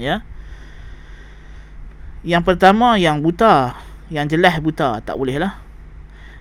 Ya? 0.01 0.25
Yang 2.25 2.43
pertama 2.49 2.97
yang 2.97 3.21
buta. 3.21 3.77
Yang 4.09 4.41
jelas 4.41 4.57
buta 4.65 5.05
tak 5.05 5.21
boleh 5.21 5.37
lah 5.37 5.64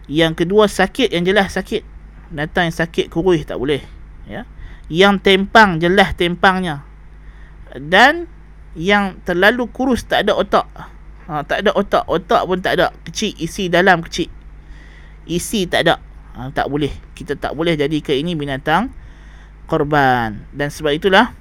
yang 0.07 0.35
kedua 0.35 0.67
sakit 0.67 1.15
yang 1.15 1.23
jelas 1.23 1.55
sakit. 1.55 1.83
Datang 2.33 2.67
yang 2.67 2.75
sakit 2.75 3.07
kurus 3.13 3.45
tak 3.47 3.61
boleh. 3.61 3.83
Ya. 4.27 4.43
Yang 4.91 5.23
tempang 5.23 5.79
jelas 5.79 6.11
tempangnya. 6.17 6.83
Dan 7.77 8.27
yang 8.73 9.21
terlalu 9.23 9.69
kurus 9.69 10.03
tak 10.03 10.27
ada 10.27 10.35
otak. 10.35 10.67
Ha, 11.29 11.45
tak 11.47 11.63
ada 11.63 11.71
otak. 11.71 12.03
Otak 12.09 12.41
pun 12.43 12.59
tak 12.59 12.81
ada. 12.81 12.91
Kecil. 13.07 13.31
Isi 13.39 13.71
dalam 13.71 14.03
kecil. 14.03 14.27
Isi 15.23 15.69
tak 15.69 15.87
ada. 15.87 15.95
Ha, 16.35 16.51
tak 16.51 16.67
boleh. 16.67 16.91
Kita 17.15 17.39
tak 17.39 17.55
boleh 17.55 17.79
jadikan 17.79 18.17
ini 18.17 18.35
binatang 18.35 18.91
korban. 19.65 20.43
Dan 20.51 20.67
sebab 20.67 20.91
itulah, 20.91 21.31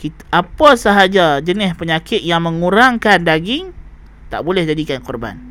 kita, 0.00 0.24
apa 0.32 0.74
sahaja 0.74 1.38
jenis 1.44 1.76
penyakit 1.76 2.24
yang 2.24 2.42
mengurangkan 2.42 3.22
daging, 3.22 3.70
tak 4.32 4.42
boleh 4.42 4.66
jadikan 4.66 4.98
korban. 5.04 5.45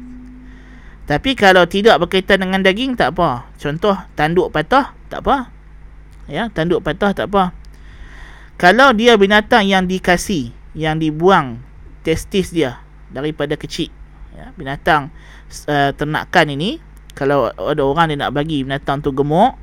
Tapi 1.05 1.37
kalau 1.37 1.69
tidak 1.69 2.01
berkaitan 2.01 2.41
dengan 2.41 2.65
daging, 2.65 2.97
tak 2.97 3.13
apa. 3.13 3.45
Contoh, 3.61 3.93
tanduk 4.17 4.49
patah, 4.49 4.97
tak 5.09 5.21
apa. 5.21 5.53
Ya, 6.25 6.49
tanduk 6.49 6.81
patah, 6.81 7.13
tak 7.13 7.29
apa. 7.29 7.53
Kalau 8.57 8.89
dia 8.97 9.13
binatang 9.13 9.69
yang 9.69 9.85
dikasih, 9.85 10.49
yang 10.73 10.97
dibuang 10.97 11.61
testis 12.01 12.49
dia, 12.49 12.81
daripada 13.15 13.53
kecil 13.55 13.87
ya, 14.35 14.51
binatang 14.59 15.13
uh, 15.71 15.91
ternakan 15.95 16.45
ini 16.51 16.83
kalau 17.15 17.47
ada 17.55 17.79
orang 17.79 18.11
dia 18.11 18.17
nak 18.19 18.35
bagi 18.35 18.67
binatang 18.67 18.99
tu 18.99 19.15
gemuk 19.15 19.55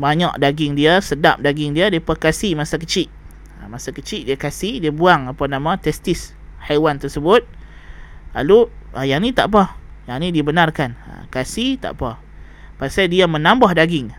banyak 0.00 0.32
daging 0.40 0.72
dia 0.78 1.02
sedap 1.04 1.36
daging 1.44 1.76
dia 1.76 1.92
dia 1.92 2.00
kasih 2.00 2.56
masa 2.56 2.80
kecil 2.80 3.12
ha, 3.60 3.68
masa 3.68 3.92
kecil 3.92 4.24
dia 4.24 4.40
kasih 4.40 4.80
dia 4.80 4.88
buang 4.88 5.28
apa 5.28 5.44
nama 5.50 5.76
testis 5.76 6.32
haiwan 6.64 6.96
tersebut 6.96 7.44
lalu 8.32 8.72
ha, 8.96 9.04
yang 9.04 9.20
ni 9.20 9.36
tak 9.36 9.52
apa 9.52 9.76
yang 10.08 10.18
ni 10.24 10.32
dibenarkan 10.32 10.96
ha, 10.96 11.28
kasih 11.28 11.76
tak 11.76 12.00
apa 12.00 12.16
pasal 12.80 13.12
dia 13.12 13.28
menambah 13.28 13.76
daging 13.76 14.10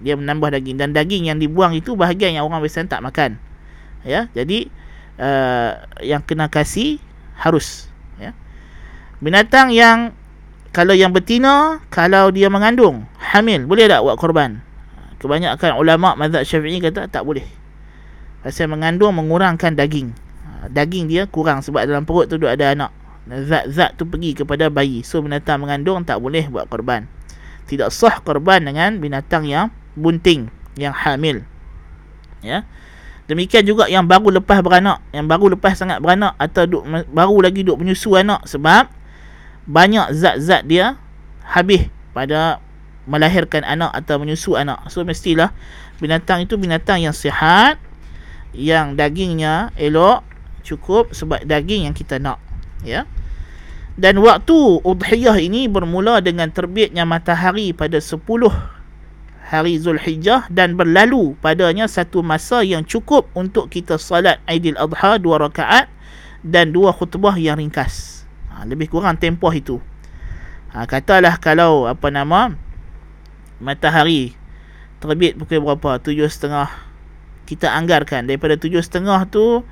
dia 0.00 0.14
menambah 0.14 0.54
daging 0.54 0.78
dan 0.78 0.94
daging 0.94 1.26
yang 1.26 1.42
dibuang 1.42 1.74
itu 1.74 1.98
bahagian 1.98 2.38
yang 2.38 2.46
orang 2.46 2.62
biasa 2.62 2.86
tak 2.86 3.02
makan 3.02 3.36
ya 4.06 4.30
jadi 4.30 4.70
uh, 5.18 5.72
yang 6.00 6.22
kena 6.22 6.46
kasih 6.46 7.02
harus 7.34 7.90
Binatang 9.24 9.72
yang 9.72 10.12
kalau 10.74 10.92
yang 10.92 11.14
betina, 11.14 11.80
kalau 11.88 12.28
dia 12.28 12.52
mengandung, 12.52 13.08
hamil, 13.16 13.64
boleh 13.64 13.88
tak 13.88 14.04
buat 14.04 14.20
korban? 14.20 14.60
Kebanyakan 15.16 15.80
ulama 15.80 16.12
mazhab 16.12 16.44
Syafi'i 16.44 16.82
kata 16.82 17.08
tak 17.08 17.24
boleh. 17.24 17.48
Pasal 18.44 18.68
mengandung 18.68 19.16
mengurangkan 19.16 19.72
daging. 19.72 20.12
Daging 20.68 21.08
dia 21.08 21.24
kurang 21.24 21.64
sebab 21.64 21.88
dalam 21.88 22.04
perut 22.04 22.28
tu 22.28 22.36
ada 22.44 22.76
anak. 22.76 22.92
Zat-zat 23.24 23.96
tu 23.96 24.04
pergi 24.04 24.36
kepada 24.36 24.68
bayi. 24.68 25.00
So 25.00 25.24
binatang 25.24 25.64
mengandung 25.64 26.04
tak 26.04 26.20
boleh 26.20 26.44
buat 26.52 26.68
korban. 26.68 27.08
Tidak 27.64 27.88
sah 27.88 28.20
korban 28.20 28.60
dengan 28.68 29.00
binatang 29.00 29.48
yang 29.48 29.72
bunting, 29.96 30.52
yang 30.76 30.92
hamil. 30.92 31.40
Ya. 32.44 32.68
Demikian 33.24 33.64
juga 33.64 33.88
yang 33.88 34.04
baru 34.04 34.36
lepas 34.36 34.60
beranak, 34.60 35.00
yang 35.16 35.24
baru 35.24 35.56
lepas 35.56 35.80
sangat 35.80 35.96
beranak 36.04 36.36
atau 36.36 36.68
duk, 36.68 36.84
baru 37.08 37.40
lagi 37.40 37.64
duk 37.64 37.80
menyusu 37.80 38.20
anak 38.20 38.44
sebab 38.44 38.92
banyak 39.64 40.12
zat-zat 40.12 40.68
dia 40.68 41.00
habis 41.40 41.88
pada 42.12 42.60
melahirkan 43.08 43.64
anak 43.64 43.96
atau 43.96 44.20
menyusu 44.20 44.60
anak. 44.60 44.92
So 44.92 45.08
mestilah 45.08 45.56
binatang 46.04 46.44
itu 46.44 46.60
binatang 46.60 47.00
yang 47.00 47.16
sihat, 47.16 47.80
yang 48.52 48.92
dagingnya 48.92 49.72
elok, 49.80 50.20
cukup 50.60 51.16
sebab 51.16 51.48
daging 51.48 51.88
yang 51.88 51.96
kita 51.96 52.20
nak. 52.20 52.43
Ya. 52.84 53.08
Dan 53.94 54.20
waktu 54.20 54.82
udhiyah 54.82 55.38
ini 55.38 55.70
bermula 55.70 56.18
dengan 56.18 56.50
terbitnya 56.50 57.06
matahari 57.06 57.70
pada 57.70 58.02
10 58.02 58.20
hari 59.44 59.76
Zulhijjah 59.76 60.48
dan 60.48 60.74
berlalu 60.74 61.36
padanya 61.38 61.84
satu 61.84 62.24
masa 62.24 62.64
yang 62.64 62.82
cukup 62.82 63.28
untuk 63.36 63.68
kita 63.68 64.00
salat 64.00 64.40
Aidil 64.48 64.74
Adha 64.80 65.20
dua 65.20 65.36
rakaat 65.36 65.86
dan 66.40 66.72
dua 66.72 66.90
khutbah 66.96 67.36
yang 67.36 67.60
ringkas. 67.60 68.24
Ha, 68.50 68.64
lebih 68.64 68.88
kurang 68.88 69.20
tempoh 69.20 69.52
itu. 69.52 69.78
Ha, 70.72 70.88
katalah 70.88 71.38
kalau 71.38 71.86
apa 71.86 72.08
nama 72.08 72.56
matahari 73.60 74.34
terbit 74.98 75.36
pukul 75.36 75.62
berapa? 75.62 76.00
Tujuh 76.00 76.26
setengah 76.26 76.72
kita 77.44 77.70
anggarkan. 77.76 78.26
Daripada 78.26 78.56
tujuh 78.56 78.80
setengah 78.80 79.28
tu 79.28 79.62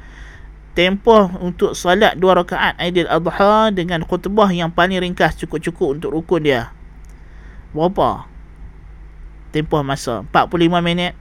tempoh 0.72 1.28
untuk 1.44 1.76
solat 1.76 2.16
dua 2.16 2.40
rakaat 2.40 2.80
Aidil 2.80 3.08
Adha 3.08 3.68
dengan 3.68 4.00
khutbah 4.08 4.48
yang 4.48 4.72
paling 4.72 5.00
ringkas 5.04 5.36
cukup-cukup 5.36 6.00
untuk 6.00 6.10
rukun 6.16 6.48
dia. 6.48 6.72
Berapa? 7.76 8.28
Tempoh 9.52 9.84
masa. 9.84 10.24
45 10.32 10.80
minit? 10.80 11.12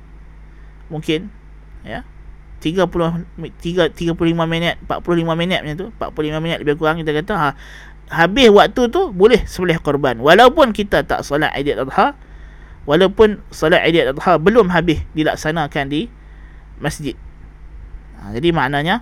Mungkin. 0.87 1.27
Ya. 1.83 2.07
30 2.61 2.85
3 2.85 3.89
35 3.97 4.13
minit 4.45 4.77
45 4.85 5.33
minit 5.33 5.59
macam 5.65 5.75
tu. 5.75 5.87
45 5.97 6.43
minit 6.43 6.57
lebih 6.61 6.77
kurang 6.77 7.01
kita 7.01 7.11
kata 7.11 7.33
ha, 7.33 7.49
habis 8.11 8.53
waktu 8.53 8.87
tu 8.91 9.09
boleh 9.11 9.41
sembelih 9.49 9.81
korban. 9.81 10.21
Walaupun 10.21 10.71
kita 10.71 11.01
tak 11.03 11.25
solat 11.25 11.51
Aidil 11.57 11.81
Adha 11.81 12.13
walaupun 12.85 13.41
solat 13.49 13.81
Aidil 13.81 14.13
Adha 14.13 14.37
belum 14.37 14.69
habis 14.69 15.01
dilaksanakan 15.17 15.89
di 15.89 16.07
masjid. 16.77 17.17
Ha, 18.21 18.35
jadi 18.37 18.53
maknanya 18.53 19.01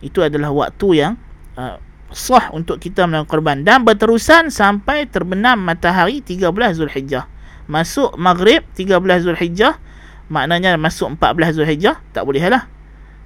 itu 0.00 0.24
adalah 0.24 0.50
waktu 0.52 0.88
yang 0.96 1.12
uh, 1.56 1.76
sah 2.10 2.50
untuk 2.50 2.82
kita 2.82 3.06
melakukan 3.06 3.30
korban 3.30 3.56
dan 3.62 3.86
berterusan 3.86 4.50
sampai 4.50 5.06
terbenam 5.06 5.60
matahari 5.62 6.24
13 6.24 6.50
Zulhijjah 6.74 7.30
masuk 7.70 8.18
maghrib 8.18 8.66
13 8.74 8.98
Zulhijjah 9.24 9.78
maknanya 10.26 10.74
masuk 10.74 11.14
14 11.20 11.54
Zulhijjah 11.60 12.02
tak 12.10 12.26
boleh 12.26 12.42
lah 12.50 12.66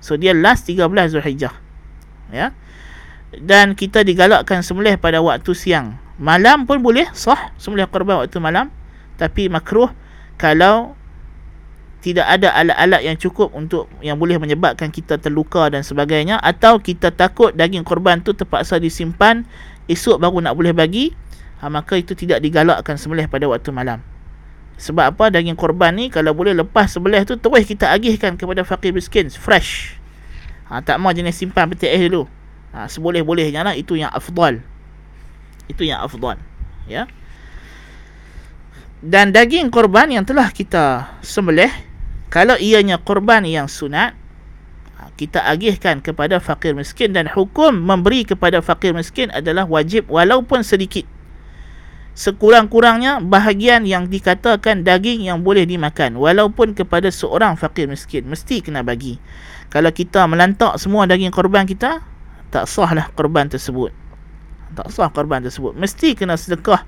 So 0.05 0.21
dia 0.21 0.37
last 0.37 0.69
13 0.69 0.85
Zulhijjah. 1.17 1.57
Ya. 2.29 2.53
Dan 3.33 3.73
kita 3.73 4.05
digalakkan 4.05 4.61
sembelih 4.61 5.01
pada 5.01 5.25
waktu 5.25 5.57
siang. 5.57 5.97
Malam 6.21 6.69
pun 6.69 6.85
boleh 6.85 7.09
sah 7.17 7.57
sembelih 7.57 7.89
korban 7.89 8.21
waktu 8.21 8.37
malam. 8.37 8.69
Tapi 9.17 9.49
makruh 9.49 9.89
kalau 10.37 10.93
tidak 12.05 12.29
ada 12.29 12.53
alat-alat 12.53 13.01
yang 13.01 13.17
cukup 13.17 13.49
untuk 13.57 13.89
yang 14.05 14.21
boleh 14.21 14.37
menyebabkan 14.37 14.93
kita 14.93 15.17
terluka 15.17 15.73
dan 15.73 15.81
sebagainya 15.81 16.37
atau 16.37 16.77
kita 16.77 17.09
takut 17.09 17.57
daging 17.57 17.81
korban 17.81 18.21
tu 18.21 18.37
terpaksa 18.37 18.77
disimpan 18.77 19.49
esok 19.89 20.21
baru 20.21 20.45
nak 20.45 20.53
boleh 20.53 20.77
bagi 20.77 21.17
ha, 21.65 21.73
maka 21.73 21.97
itu 21.97 22.13
tidak 22.13 22.45
digalakkan 22.45 23.01
sembelih 23.01 23.25
pada 23.25 23.49
waktu 23.49 23.73
malam 23.73 24.05
sebab 24.75 25.15
apa 25.15 25.31
daging 25.31 25.55
korban 25.55 25.95
ni 25.95 26.11
kalau 26.11 26.35
boleh 26.35 26.53
lepas 26.53 26.91
sebelah 26.91 27.23
tu 27.23 27.39
terus 27.39 27.65
kita 27.65 27.95
agihkan 27.95 28.35
kepada 28.35 28.67
fakir 28.67 28.91
miskin 28.91 29.31
fresh. 29.31 29.95
Ha, 30.67 30.83
tak 30.83 30.99
mau 30.99 31.15
jenis 31.15 31.37
simpan 31.37 31.71
peti 31.71 31.87
air 31.87 32.11
dulu. 32.11 32.27
Ha, 32.75 32.91
seboleh-bolehnya 32.91 33.63
lah 33.63 33.79
itu 33.79 33.95
yang 33.95 34.11
afdal. 34.11 34.59
Itu 35.71 35.87
yang 35.87 36.03
afdal. 36.03 36.43
Ya. 36.91 37.07
Dan 39.05 39.31
daging 39.31 39.71
korban 39.71 40.11
yang 40.11 40.27
telah 40.27 40.51
kita 40.51 41.07
sembelih 41.23 41.71
kalau 42.35 42.59
ianya 42.59 42.99
korban 42.99 43.47
yang 43.47 43.71
sunat 43.71 44.19
ha, 44.99 45.07
kita 45.15 45.39
agihkan 45.47 46.03
kepada 46.03 46.43
fakir 46.43 46.75
miskin 46.75 47.15
dan 47.15 47.31
hukum 47.31 47.71
memberi 47.71 48.27
kepada 48.27 48.59
fakir 48.59 48.91
miskin 48.91 49.31
adalah 49.31 49.63
wajib 49.71 50.11
walaupun 50.11 50.67
sedikit. 50.67 51.07
Sekurang-kurangnya 52.19 53.23
bahagian 53.23 53.87
yang 53.87 54.11
dikatakan 54.11 54.83
daging 54.83 55.23
yang 55.31 55.47
boleh 55.47 55.63
dimakan 55.63 56.19
walaupun 56.19 56.75
kepada 56.75 57.07
seorang 57.15 57.55
fakir 57.55 57.87
miskin 57.87 58.27
mesti 58.27 58.59
kena 58.59 58.83
bagi. 58.83 59.23
Kalau 59.71 59.95
kita 59.95 60.27
melantak 60.27 60.75
semua 60.83 61.07
daging 61.07 61.31
korban 61.31 61.71
kita 61.71 62.03
tak 62.51 62.67
sahlah 62.67 63.15
korban 63.15 63.47
tersebut. 63.47 63.95
Tak 64.75 64.91
sah 64.91 65.07
korban 65.07 65.39
tersebut. 65.39 65.79
Mesti 65.79 66.19
kena 66.19 66.35
sedekah 66.35 66.83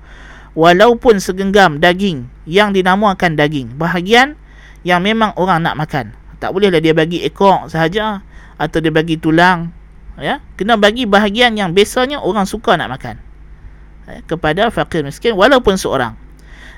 walaupun 0.59 1.23
segenggam 1.23 1.79
daging 1.79 2.27
yang 2.43 2.75
dinamakan 2.75 3.39
daging. 3.39 3.71
Bahagian 3.79 4.35
yang 4.81 5.01
memang 5.01 5.33
orang 5.39 5.63
nak 5.63 5.77
makan. 5.77 6.13
Tak 6.37 6.53
bolehlah 6.53 6.77
dia 6.77 6.93
bagi 6.93 7.25
ekor 7.25 7.65
sahaja 7.69 8.21
atau 8.57 8.77
dia 8.77 8.93
bagi 8.93 9.17
tulang 9.17 9.73
ya. 10.17 10.41
Kena 10.57 10.77
bagi 10.77 11.09
bahagian 11.09 11.57
yang 11.57 11.73
biasanya 11.73 12.21
orang 12.21 12.45
suka 12.45 12.77
nak 12.77 12.93
makan 12.93 13.15
eh, 14.09 14.21
kepada 14.25 14.69
fakir 14.69 15.01
miskin 15.01 15.33
walaupun 15.33 15.77
seorang. 15.77 16.13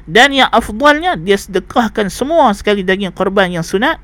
Dan 0.09 0.33
yang 0.33 0.49
afdalnya 0.49 1.19
dia 1.19 1.38
sedekahkan 1.38 2.09
semua 2.09 2.49
sekali 2.55 2.81
daging 2.81 3.13
korban 3.13 3.51
yang 3.51 3.62
sunat 3.62 4.01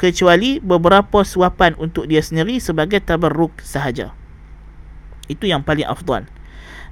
kecuali 0.00 0.58
beberapa 0.58 1.22
suapan 1.22 1.76
untuk 1.76 2.08
dia 2.08 2.24
sendiri 2.24 2.56
sebagai 2.56 3.02
tabarruk 3.04 3.52
sahaja. 3.60 4.16
Itu 5.28 5.44
yang 5.46 5.62
paling 5.62 5.86
afdal. 5.86 6.26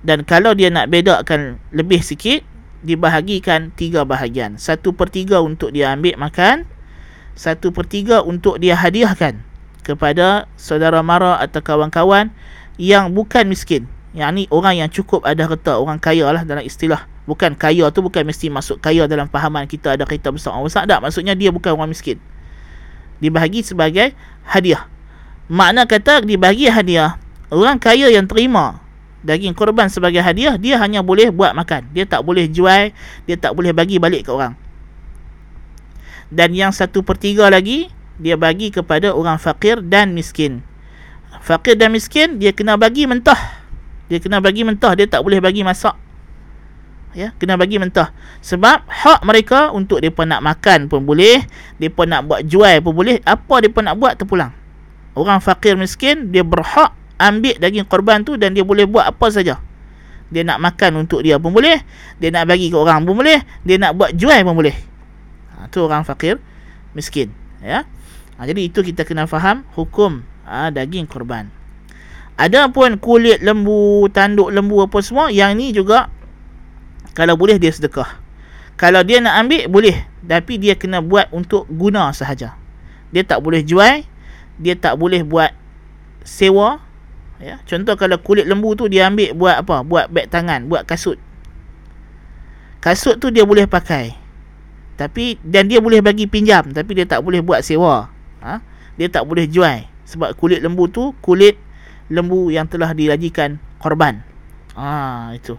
Dan 0.01 0.25
kalau 0.25 0.57
dia 0.57 0.69
nak 0.73 0.89
bedakan 0.89 1.61
lebih 1.73 2.01
sikit 2.01 2.45
dibahagikan 2.81 3.73
tiga 3.77 4.05
bahagian. 4.05 4.57
Satu 4.57 4.97
per 4.97 5.13
tiga 5.13 5.41
untuk 5.45 5.73
dia 5.73 5.93
ambil 5.93 6.17
makan 6.17 6.69
satu 7.41 7.73
per 7.73 7.89
tiga 7.89 8.21
untuk 8.21 8.61
dia 8.61 8.77
hadiahkan 8.77 9.41
kepada 9.81 10.45
saudara 10.61 11.01
mara 11.01 11.41
atau 11.41 11.65
kawan-kawan 11.65 12.29
yang 12.77 13.17
bukan 13.17 13.49
miskin. 13.49 13.89
Yang 14.13 14.31
ni 14.35 14.45
orang 14.53 14.75
yang 14.77 14.91
cukup 14.93 15.25
ada 15.25 15.49
harta 15.49 15.81
orang 15.81 15.97
kaya 15.97 16.29
lah 16.29 16.45
dalam 16.45 16.61
istilah. 16.61 17.09
Bukan 17.25 17.57
kaya 17.57 17.89
tu 17.95 18.05
bukan 18.05 18.29
mesti 18.29 18.53
masuk 18.53 18.83
kaya 18.83 19.09
dalam 19.09 19.31
fahaman 19.31 19.65
kita 19.65 19.97
ada 19.97 20.05
kereta 20.05 20.29
besar 20.35 20.53
orang 20.53 20.69
besar. 20.69 20.85
Tak 20.85 21.01
maksudnya 21.01 21.33
dia 21.33 21.49
bukan 21.49 21.79
orang 21.79 21.95
miskin. 21.95 22.21
Dibahagi 23.25 23.65
sebagai 23.65 24.13
hadiah. 24.45 24.85
Makna 25.49 25.89
kata 25.89 26.21
dibagi 26.21 26.69
hadiah 26.69 27.17
orang 27.49 27.81
kaya 27.81 28.13
yang 28.13 28.29
terima 28.29 28.85
daging 29.21 29.53
korban 29.53 29.93
sebagai 29.93 30.25
hadiah 30.25 30.57
dia 30.57 30.81
hanya 30.81 31.05
boleh 31.05 31.29
buat 31.33 31.53
makan. 31.53 31.93
Dia 31.93 32.09
tak 32.09 32.25
boleh 32.25 32.49
jual 32.49 32.93
dia 33.29 33.37
tak 33.37 33.53
boleh 33.53 33.73
bagi 33.73 34.01
balik 34.01 34.29
ke 34.29 34.31
orang. 34.33 34.57
Dan 36.31 36.55
yang 36.55 36.71
satu 36.71 37.03
pertiga 37.03 37.51
lagi 37.51 37.91
dia 38.21 38.37
bagi 38.37 38.71
kepada 38.71 39.11
orang 39.17 39.41
fakir 39.41 39.83
dan 39.83 40.13
miskin. 40.13 40.63
Fakir 41.41 41.75
dan 41.75 41.91
miskin 41.91 42.39
dia 42.39 42.53
kena 42.53 42.77
bagi 42.77 43.09
mentah. 43.09 43.61
Dia 44.07 44.19
kena 44.21 44.39
bagi 44.39 44.63
mentah 44.63 44.93
dia 44.95 45.07
tak 45.09 45.25
boleh 45.25 45.43
bagi 45.43 45.65
masak. 45.67 45.97
Ya 47.11 47.35
kena 47.43 47.59
bagi 47.59 47.83
mentah. 47.83 48.15
Sebab 48.39 48.87
hak 48.87 49.27
mereka 49.27 49.75
untuk 49.75 49.99
depa 49.99 50.23
nak 50.23 50.47
makan 50.47 50.87
pun 50.87 51.03
boleh 51.03 51.43
depa 51.83 52.07
nak 52.07 52.29
buat 52.31 52.41
jual 52.47 52.79
pun 52.85 52.95
boleh. 52.95 53.19
Apa 53.27 53.65
depa 53.65 53.83
nak 53.83 53.99
buat 53.99 54.15
terpulang. 54.15 54.55
Orang 55.19 55.43
fakir 55.43 55.75
miskin 55.75 56.31
dia 56.31 56.47
berhak 56.47 56.95
ambil 57.21 57.61
daging 57.61 57.85
korban 57.85 58.25
tu 58.25 58.41
dan 58.41 58.57
dia 58.57 58.65
boleh 58.65 58.89
buat 58.89 59.05
apa 59.13 59.27
saja 59.29 59.61
dia 60.31 60.43
nak 60.47 60.63
makan 60.63 61.05
untuk 61.05 61.21
dia 61.21 61.37
pun 61.37 61.53
boleh 61.53 61.85
dia 62.17 62.33
nak 62.33 62.49
bagi 62.49 62.73
ke 62.73 62.77
orang 62.81 63.05
pun 63.05 63.21
boleh 63.21 63.45
dia 63.67 63.77
nak 63.77 63.93
buat 63.99 64.17
jual 64.17 64.41
pun 64.41 64.57
boleh 64.57 64.77
ha, 65.53 65.69
tu 65.69 65.85
orang 65.85 66.07
fakir 66.09 66.41
miskin 66.97 67.29
ya 67.61 67.85
ha, 68.39 68.41
jadi 68.49 68.65
itu 68.65 68.81
kita 68.81 69.05
kena 69.05 69.29
faham 69.29 69.69
hukum 69.77 70.25
ha, 70.49 70.73
daging 70.73 71.05
korban 71.05 71.53
ada 72.41 72.73
pun 72.73 72.97
kulit 72.97 73.45
lembu 73.45 74.09
tanduk 74.09 74.49
lembu 74.49 74.81
apa 74.81 74.99
semua 75.05 75.29
yang 75.29 75.53
ni 75.61 75.77
juga 75.77 76.09
kalau 77.15 77.35
boleh 77.35 77.59
dia 77.59 77.75
sedekah. 77.75 78.23
Kalau 78.79 79.05
dia 79.05 79.21
nak 79.21 79.45
ambil 79.45 79.69
boleh, 79.69 79.97
tapi 80.25 80.57
dia 80.57 80.79
kena 80.79 81.05
buat 81.05 81.29
untuk 81.35 81.69
guna 81.69 82.09
sahaja. 82.17 82.57
Dia 83.13 83.23
tak 83.27 83.45
boleh 83.45 83.61
jual, 83.61 84.07
dia 84.57 84.75
tak 84.79 84.97
boleh 84.97 85.21
buat 85.27 85.53
sewa. 86.25 86.81
Ya, 87.41 87.57
contoh 87.65 87.97
kalau 87.97 88.21
kulit 88.21 88.45
lembu 88.45 88.77
tu 88.77 88.85
dia 88.87 89.09
ambil 89.09 89.33
buat 89.33 89.65
apa? 89.65 89.81
Buat 89.81 90.13
beg 90.13 90.29
tangan, 90.29 90.69
buat 90.69 90.85
kasut. 90.85 91.17
Kasut 92.85 93.17
tu 93.17 93.33
dia 93.33 93.49
boleh 93.49 93.65
pakai. 93.65 94.13
Tapi 95.01 95.41
dan 95.41 95.65
dia 95.73 95.81
boleh 95.81 96.05
bagi 96.05 96.29
pinjam, 96.29 96.69
tapi 96.77 96.93
dia 96.93 97.09
tak 97.09 97.25
boleh 97.25 97.41
buat 97.41 97.65
sewa. 97.65 98.13
Ha? 98.45 98.61
Dia 99.01 99.09
tak 99.09 99.25
boleh 99.25 99.49
jual 99.49 99.89
sebab 100.05 100.37
kulit 100.37 100.61
lembu 100.61 100.91
tu 100.91 101.17
kulit 101.25 101.57
lembu 102.11 102.53
yang 102.53 102.69
telah 102.69 102.93
dirajikan 102.93 103.63
korban. 103.79 104.21
Ha, 104.75 105.33
itu. 105.33 105.55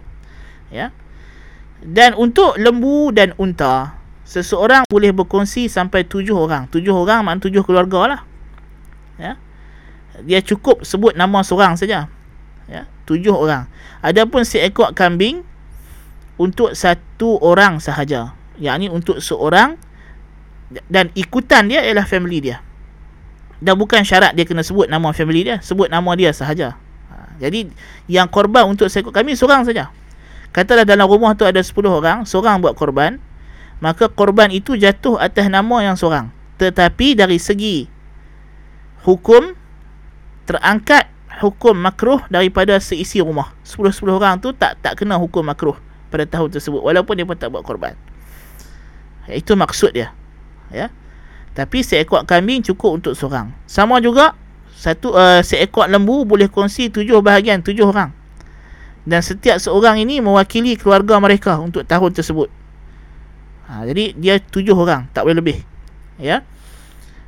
Ya. 0.68 0.94
Dan 1.82 2.14
untuk 2.14 2.54
lembu 2.60 3.10
dan 3.10 3.34
unta, 3.40 3.98
seseorang 4.22 4.86
boleh 4.86 5.10
berkongsi 5.10 5.66
sampai 5.66 6.06
tujuh 6.06 6.36
orang. 6.36 6.70
Tujuh 6.70 6.92
orang 6.94 7.26
maknanya 7.26 7.42
tujuh 7.48 7.62
keluarga 7.66 8.00
lah. 8.06 8.20
Ya. 9.18 9.40
Dia 10.20 10.44
cukup 10.44 10.84
sebut 10.84 11.16
nama 11.16 11.40
seorang 11.40 11.80
saja. 11.80 12.12
Ya. 12.68 12.82
Tujuh 13.08 13.32
orang. 13.32 13.64
Adapun 14.04 14.44
seekor 14.44 14.92
kambing 14.92 15.40
untuk 16.36 16.76
satu 16.76 17.40
orang 17.40 17.80
sahaja. 17.80 18.36
Yang 18.60 18.74
ini 18.76 18.88
untuk 18.92 19.16
seorang 19.24 19.80
dan 20.88 21.08
ikutan 21.16 21.68
dia 21.68 21.80
ialah 21.84 22.04
family 22.04 22.44
dia. 22.44 22.60
Dan 23.62 23.78
bukan 23.78 24.02
syarat 24.02 24.34
dia 24.34 24.44
kena 24.44 24.60
sebut 24.66 24.90
nama 24.90 25.14
family 25.16 25.48
dia. 25.48 25.56
Sebut 25.64 25.88
nama 25.88 26.10
dia 26.18 26.34
sahaja. 26.34 26.76
Ha, 27.08 27.38
jadi 27.40 27.70
yang 28.10 28.28
korban 28.28 28.68
untuk 28.68 28.90
seekor 28.92 29.14
kambing 29.14 29.38
seorang 29.38 29.64
saja. 29.64 29.88
Katalah 30.52 30.84
dalam 30.84 31.08
rumah 31.08 31.32
tu 31.32 31.48
ada 31.48 31.64
10 31.64 31.72
orang, 31.88 32.28
seorang 32.28 32.60
buat 32.60 32.76
korban, 32.76 33.16
maka 33.80 34.12
korban 34.12 34.52
itu 34.52 34.76
jatuh 34.76 35.16
atas 35.16 35.48
nama 35.48 35.80
yang 35.80 35.96
seorang. 35.96 36.28
Tetapi 36.60 37.16
dari 37.16 37.40
segi 37.40 37.88
hukum 39.08 39.56
terangkat 40.44 41.08
hukum 41.40 41.74
makruh 41.74 42.20
daripada 42.28 42.76
seisi 42.78 43.18
rumah. 43.22 43.54
10-10 43.64 44.08
orang 44.12 44.38
tu 44.38 44.52
tak 44.52 44.78
tak 44.82 45.00
kena 45.00 45.16
hukum 45.16 45.42
makruh 45.42 45.76
pada 46.12 46.28
tahun 46.28 46.52
tersebut 46.52 46.80
walaupun 46.84 47.14
dia 47.16 47.26
pun 47.26 47.36
tak 47.38 47.48
buat 47.50 47.64
korban. 47.64 47.96
Ya, 49.30 49.38
itu 49.38 49.54
maksud 49.54 49.94
dia. 49.94 50.12
Ya. 50.68 50.90
Tapi 51.52 51.84
seekor 51.84 52.24
kambing 52.24 52.64
cukup 52.64 53.02
untuk 53.02 53.12
seorang. 53.12 53.52
Sama 53.68 54.00
juga 54.00 54.34
satu 54.72 55.14
uh, 55.14 55.44
seekor 55.44 55.86
lembu 55.86 56.24
boleh 56.24 56.48
kongsi 56.48 56.88
tujuh 56.88 57.20
bahagian, 57.20 57.60
tujuh 57.60 57.86
orang 57.86 58.22
dan 59.02 59.18
setiap 59.18 59.58
seorang 59.58 59.98
ini 59.98 60.22
mewakili 60.22 60.78
keluarga 60.78 61.18
mereka 61.18 61.58
untuk 61.58 61.82
tahun 61.82 62.14
tersebut. 62.14 62.46
Ha, 63.66 63.82
jadi 63.88 64.14
dia 64.14 64.38
tujuh 64.38 64.74
orang, 64.78 65.10
tak 65.10 65.26
boleh 65.26 65.42
lebih. 65.42 65.58
Ya. 66.22 66.46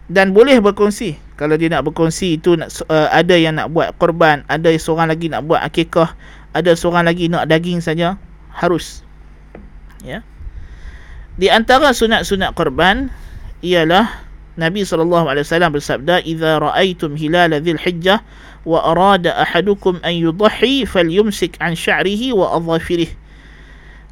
Dan 0.06 0.30
boleh 0.30 0.60
berkongsi. 0.62 1.18
Kalau 1.34 1.58
dia 1.58 1.66
nak 1.66 1.82
berkongsi 1.90 2.38
itu 2.38 2.54
nak, 2.54 2.70
uh, 2.86 3.10
ada 3.10 3.34
yang 3.34 3.58
nak 3.58 3.74
buat 3.74 3.90
korban, 3.98 4.46
ada 4.46 4.70
seorang 4.78 5.10
lagi 5.10 5.26
nak 5.26 5.42
buat 5.50 5.58
akikah, 5.66 6.14
ada 6.54 6.70
seorang 6.78 7.10
lagi 7.10 7.26
nak 7.26 7.50
daging 7.50 7.82
saja, 7.82 8.14
harus. 8.54 9.02
Ya. 10.06 10.22
Di 11.34 11.50
antara 11.50 11.90
sunat-sunat 11.90 12.54
korban 12.54 13.10
ialah 13.66 14.06
Nabi 14.54 14.86
SAW 14.86 15.26
bersabda, 15.74 16.22
"Idza 16.22 16.62
ra'aitum 16.62 17.18
hilal 17.18 17.50
dzil 17.58 17.82
hijjah 17.82 18.22
wa 18.62 18.86
arada 18.86 19.34
ahadukum 19.34 19.98
an 20.06 20.14
yudhi 20.14 20.86
falyumsik 20.86 21.58
an 21.58 21.74
sya'rihi 21.74 22.30
wa 22.30 22.54
adhafirih 22.54 23.10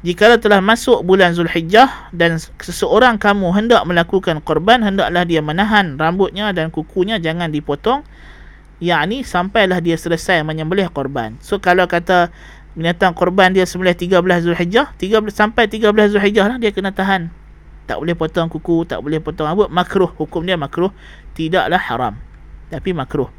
jika 0.03 0.35
telah 0.35 0.59
masuk 0.59 0.99
bulan 1.07 1.31
Zulhijjah 1.31 2.11
dan 2.11 2.35
seseorang 2.59 3.15
kamu 3.15 3.55
hendak 3.55 3.87
melakukan 3.87 4.43
korban 4.43 4.83
hendaklah 4.83 5.23
dia 5.23 5.39
menahan 5.39 5.95
rambutnya 5.95 6.51
dan 6.51 6.67
kukunya 6.75 7.23
jangan 7.23 7.47
dipotong. 7.47 8.03
Yakni 8.83 9.23
sampailah 9.23 9.79
dia 9.79 9.95
selesai 9.95 10.43
menyembelih 10.43 10.91
korban. 10.91 11.39
So 11.39 11.63
kalau 11.63 11.87
kata 11.87 12.35
binatang 12.75 13.15
korban 13.15 13.55
dia 13.55 13.63
sembelih 13.63 13.95
13 13.95 14.19
Zulhijjah 14.43 14.91
13 14.99 15.31
sampai 15.31 15.71
13 15.71 15.87
Zulhijjah 16.11 16.51
lah 16.51 16.57
dia 16.59 16.75
kena 16.75 16.91
tahan. 16.91 17.31
Tak 17.87 18.03
boleh 18.03 18.11
potong 18.11 18.51
kuku 18.51 18.83
tak 18.83 18.99
boleh 18.99 19.23
potong 19.23 19.47
rambut 19.47 19.71
makruh. 19.71 20.11
Hukum 20.19 20.43
dia 20.43 20.59
makruh. 20.59 20.91
Tidaklah 21.31 21.79
haram 21.79 22.19
tapi 22.67 22.91
makruh. 22.91 23.31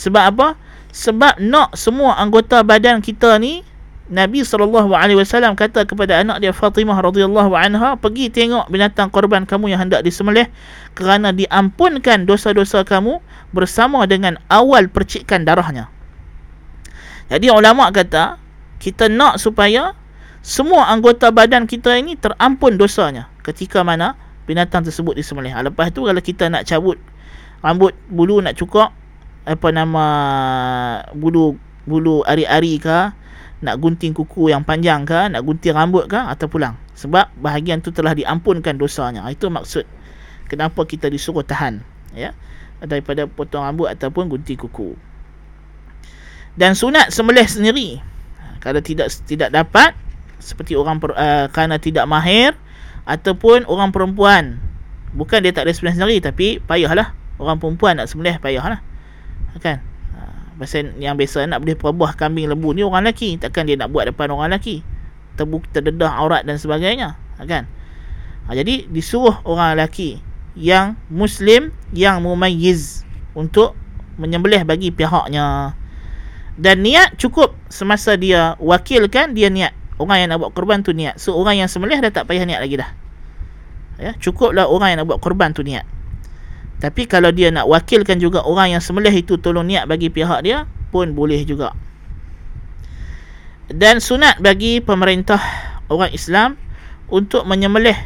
Sebab 0.00 0.24
apa? 0.32 0.48
Sebab 0.96 1.44
nak 1.44 1.76
semua 1.76 2.16
anggota 2.16 2.64
badan 2.64 3.04
kita 3.04 3.36
ni 3.36 3.60
Nabi 4.06 4.46
SAW 4.46 4.86
kata 5.58 5.82
kepada 5.82 6.22
anak 6.22 6.38
dia 6.38 6.54
Fatimah 6.54 6.94
radhiyallahu 7.02 7.58
anha 7.58 7.98
pergi 7.98 8.30
tengok 8.30 8.70
binatang 8.70 9.10
korban 9.10 9.42
kamu 9.42 9.74
yang 9.74 9.82
hendak 9.82 10.06
disembelih 10.06 10.46
kerana 10.94 11.34
diampunkan 11.34 12.22
dosa-dosa 12.22 12.86
kamu 12.86 13.18
bersama 13.50 14.06
dengan 14.06 14.38
awal 14.46 14.86
percikan 14.86 15.42
darahnya. 15.42 15.90
Jadi 17.26 17.50
ulama 17.50 17.90
kata 17.90 18.38
kita 18.78 19.10
nak 19.10 19.42
supaya 19.42 19.98
semua 20.46 20.86
anggota 20.86 21.34
badan 21.34 21.66
kita 21.66 21.98
ini 21.98 22.14
terampun 22.14 22.78
dosanya 22.78 23.26
ketika 23.42 23.82
mana 23.82 24.14
binatang 24.46 24.86
tersebut 24.86 25.18
disembelih. 25.18 25.50
Lepas 25.50 25.90
tu 25.90 26.06
kalau 26.06 26.22
kita 26.22 26.46
nak 26.46 26.62
cabut 26.62 26.94
rambut 27.66 27.98
bulu 28.06 28.38
nak 28.38 28.54
cukur 28.54 28.94
apa 29.42 29.68
nama 29.74 30.06
bulu 31.18 31.58
bulu 31.82 32.22
ari-ari 32.22 32.78
ke 32.78 33.25
nak 33.64 33.80
gunting 33.80 34.12
kuku 34.12 34.52
yang 34.52 34.60
panjang 34.62 35.08
ke 35.08 35.32
nak 35.32 35.40
gunting 35.40 35.72
rambut 35.72 36.08
ke 36.08 36.18
atau 36.18 36.46
pulang? 36.48 36.76
Sebab 36.92 37.32
bahagian 37.40 37.80
tu 37.80 37.92
telah 37.92 38.12
diampunkan 38.12 38.76
dosanya. 38.76 39.24
Itu 39.32 39.48
maksud 39.48 39.88
kenapa 40.48 40.84
kita 40.84 41.08
disuruh 41.08 41.44
tahan 41.44 41.80
ya 42.12 42.32
daripada 42.84 43.24
potong 43.24 43.64
rambut 43.64 43.88
ataupun 43.88 44.28
gunting 44.28 44.60
kuku. 44.60 44.96
Dan 46.56 46.72
sunat 46.72 47.12
sembelih 47.12 47.48
sendiri. 47.48 47.88
Kalau 48.60 48.80
tidak 48.80 49.12
tidak 49.28 49.52
dapat 49.52 49.92
seperti 50.40 50.76
orang 50.76 51.00
uh, 51.12 51.48
kerana 51.52 51.76
tidak 51.80 52.04
mahir 52.08 52.56
ataupun 53.04 53.68
orang 53.68 53.92
perempuan. 53.92 54.60
Bukan 55.16 55.40
dia 55.40 55.52
tak 55.52 55.68
ada 55.68 55.72
sendiri 55.72 56.20
tapi 56.20 56.60
payahlah. 56.60 57.12
Orang 57.36 57.60
perempuan 57.60 58.00
nak 58.00 58.08
sembelih 58.08 58.40
payahlah. 58.40 58.80
Kan 59.60 59.95
pasal 60.56 60.96
yang 60.96 61.16
biasa 61.16 61.44
nak 61.48 61.62
boleh 61.64 61.76
perbuah 61.76 62.16
kambing 62.16 62.48
lembu 62.48 62.72
ni 62.72 62.82
orang 62.82 63.04
lelaki. 63.04 63.36
Takkan 63.36 63.68
dia 63.68 63.76
nak 63.76 63.92
buat 63.92 64.08
depan 64.08 64.32
orang 64.32 64.52
lelaki. 64.52 64.80
Terbuk 65.36 65.68
terdedah 65.72 66.16
aurat 66.16 66.48
dan 66.48 66.56
sebagainya 66.56 67.20
kan? 67.44 67.68
Ha, 68.48 68.56
jadi 68.56 68.88
disuruh 68.88 69.44
orang 69.44 69.76
lelaki 69.76 70.24
yang 70.56 70.96
muslim 71.12 71.76
yang 71.92 72.24
mumayyiz 72.24 73.04
untuk 73.36 73.76
menyembelih 74.16 74.64
bagi 74.64 74.88
pihaknya. 74.88 75.76
Dan 76.56 76.80
niat 76.80 77.20
cukup 77.20 77.52
semasa 77.68 78.16
dia 78.16 78.56
wakilkan 78.56 79.36
dia 79.36 79.52
niat. 79.52 79.76
Orang 80.00 80.24
yang 80.24 80.28
nak 80.32 80.40
buat 80.40 80.52
korban 80.56 80.80
tu 80.80 80.96
niat. 80.96 81.20
So 81.20 81.36
orang 81.36 81.60
yang 81.60 81.68
sembelih 81.68 82.00
dah 82.00 82.12
tak 82.12 82.24
payah 82.28 82.48
niat 82.48 82.60
lagi 82.64 82.80
dah. 82.80 82.90
Ya 83.96 84.12
cukuplah 84.16 84.68
orang 84.68 84.96
yang 84.96 84.98
nak 85.04 85.08
buat 85.08 85.20
korban 85.20 85.56
tu 85.56 85.64
niat 85.64 85.95
tapi 86.76 87.08
kalau 87.08 87.32
dia 87.32 87.48
nak 87.48 87.64
wakilkan 87.64 88.20
juga 88.20 88.44
orang 88.44 88.76
yang 88.76 88.82
sembelih 88.84 89.12
itu 89.12 89.40
tolong 89.40 89.64
niat 89.64 89.88
bagi 89.88 90.12
pihak 90.12 90.44
dia 90.44 90.68
pun 90.92 91.16
boleh 91.16 91.40
juga. 91.48 91.72
Dan 93.66 93.98
sunat 93.98 94.38
bagi 94.38 94.78
pemerintah 94.78 95.40
orang 95.90 96.12
Islam 96.14 96.54
untuk 97.10 97.48
menyembelih 97.48 97.96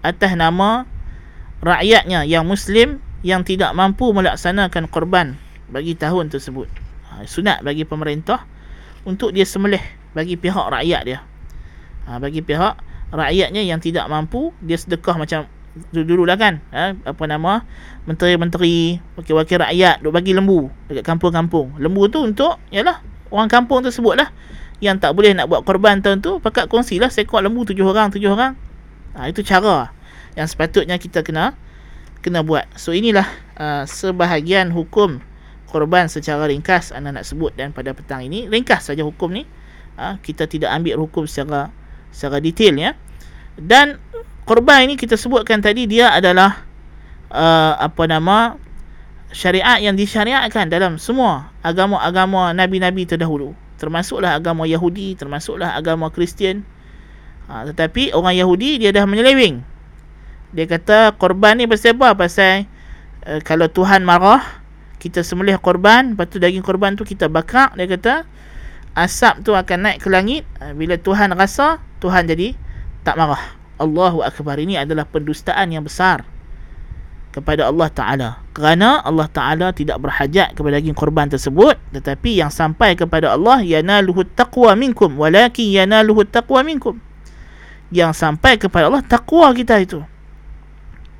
atas 0.00 0.32
nama 0.34 0.88
rakyatnya 1.60 2.24
yang 2.24 2.48
muslim 2.48 2.98
yang 3.20 3.44
tidak 3.44 3.70
mampu 3.76 4.10
melaksanakan 4.10 4.88
korban 4.88 5.36
bagi 5.68 5.92
tahun 5.94 6.32
tersebut. 6.32 6.66
Ha, 7.12 7.28
sunat 7.28 7.60
bagi 7.62 7.84
pemerintah 7.84 8.42
untuk 9.04 9.36
dia 9.36 9.44
sembelih 9.44 9.82
bagi 10.16 10.34
pihak 10.34 10.66
rakyat 10.72 11.02
dia 11.06 11.18
ha, 12.06 12.18
bagi 12.18 12.42
pihak 12.42 12.74
rakyatnya 13.10 13.62
yang 13.62 13.78
tidak 13.78 14.06
mampu 14.10 14.50
dia 14.62 14.78
sedekah 14.78 15.18
macam 15.18 15.46
dulu 15.94 16.26
lah 16.26 16.34
kan 16.34 16.58
ha, 16.74 16.94
apa 16.94 17.24
nama? 17.30 17.62
Menteri-menteri 18.08 18.98
wakil-wakil 19.14 19.62
rakyat 19.62 20.02
duk 20.02 20.10
bagi 20.10 20.34
lembu 20.34 20.66
dekat 20.90 21.06
kampung-kampung. 21.06 21.78
Lembu 21.78 22.10
tu 22.10 22.22
untuk 22.26 22.58
yalah 22.74 23.02
orang 23.30 23.46
kampung 23.46 23.86
tersebut 23.86 24.18
lah. 24.18 24.28
Yang 24.80 25.04
tak 25.04 25.12
boleh 25.12 25.36
nak 25.36 25.46
buat 25.46 25.62
korban 25.62 26.00
tahun 26.00 26.24
tu 26.24 26.40
pakat 26.40 26.66
kongsilah 26.66 27.12
seekor 27.12 27.44
lembu 27.44 27.68
tujuh 27.68 27.84
orang 27.84 28.10
tujuh 28.10 28.32
orang. 28.32 28.56
Ha, 29.14 29.30
itu 29.30 29.42
cara 29.46 29.94
yang 30.34 30.46
sepatutnya 30.46 30.96
kita 30.98 31.22
kena 31.22 31.54
kena 32.24 32.42
buat. 32.42 32.66
So 32.74 32.90
inilah 32.90 33.26
uh, 33.58 33.84
sebahagian 33.86 34.74
hukum 34.74 35.22
korban 35.70 36.10
secara 36.10 36.50
ringkas 36.50 36.90
anda 36.90 37.14
nak 37.14 37.22
sebut 37.22 37.54
dan 37.54 37.70
pada 37.70 37.94
petang 37.94 38.26
ini 38.26 38.50
ringkas 38.50 38.90
saja 38.90 39.06
hukum 39.06 39.30
ni. 39.30 39.46
Ha, 40.00 40.16
kita 40.18 40.48
tidak 40.48 40.72
ambil 40.72 40.98
hukum 40.98 41.28
secara 41.28 41.70
secara 42.10 42.42
detail 42.42 42.74
ya. 42.74 42.96
Dan 43.60 44.00
korban 44.50 44.90
ini 44.90 44.98
kita 44.98 45.14
sebutkan 45.14 45.62
tadi 45.62 45.86
dia 45.86 46.10
adalah 46.10 46.66
uh, 47.30 47.78
apa 47.78 48.02
nama 48.10 48.58
syariat 49.30 49.78
yang 49.78 49.94
disyariatkan 49.94 50.66
dalam 50.66 50.98
semua 50.98 51.54
agama-agama 51.62 52.50
nabi-nabi 52.50 53.06
terdahulu. 53.06 53.54
Termasuklah 53.78 54.34
agama 54.34 54.66
Yahudi 54.66 55.14
termasuklah 55.14 55.78
agama 55.78 56.10
Kristian. 56.10 56.66
Ha, 57.46 57.62
tetapi 57.70 58.10
orang 58.10 58.34
Yahudi 58.34 58.82
dia 58.82 58.90
dah 58.90 59.06
menyeleweng. 59.06 59.62
Dia 60.50 60.66
kata 60.66 61.14
korban 61.14 61.62
ni 61.62 61.70
pasal 61.70 61.94
apa 61.94 62.18
pasal 62.18 62.66
uh, 63.30 63.38
kalau 63.46 63.70
Tuhan 63.70 64.02
marah 64.02 64.42
kita 64.98 65.22
sembelih 65.22 65.62
korban. 65.62 66.18
Lepas 66.18 66.26
tu 66.26 66.42
daging 66.42 66.66
korban 66.66 66.98
tu 66.98 67.06
kita 67.06 67.30
bakar. 67.30 67.70
Dia 67.78 67.86
kata 67.86 68.26
asap 68.98 69.46
tu 69.46 69.54
akan 69.54 69.78
naik 69.78 70.02
ke 70.02 70.10
langit. 70.10 70.42
Ha, 70.58 70.74
bila 70.74 70.98
Tuhan 70.98 71.30
rasa 71.38 71.78
Tuhan 72.02 72.26
jadi 72.26 72.58
tak 73.06 73.14
marah 73.14 73.59
Allahu 73.80 74.20
Akbar. 74.20 74.60
Ini 74.60 74.84
adalah 74.84 75.08
pendustaan 75.08 75.72
yang 75.72 75.88
besar 75.88 76.28
kepada 77.30 77.70
Allah 77.70 77.88
Ta'ala. 77.88 78.28
Kerana 78.52 79.00
Allah 79.00 79.30
Ta'ala 79.30 79.70
tidak 79.70 80.02
berhajat 80.02 80.52
kepada 80.54 80.76
daging 80.76 80.98
korban 80.98 81.30
tersebut 81.30 81.78
tetapi 81.94 82.42
yang 82.42 82.50
sampai 82.50 82.98
kepada 82.98 83.32
Allah 83.32 83.62
yanaluhu 83.62 84.26
taqwa 84.26 84.74
minkum 84.74 85.14
walakin 85.16 85.70
yanaluhu 85.70 86.26
taqwa 86.26 86.60
minkum. 86.66 86.98
Yang 87.90 88.18
sampai 88.18 88.58
kepada 88.58 88.90
Allah 88.90 89.02
taqwa 89.02 89.50
kita 89.54 89.78
itu. 89.80 90.02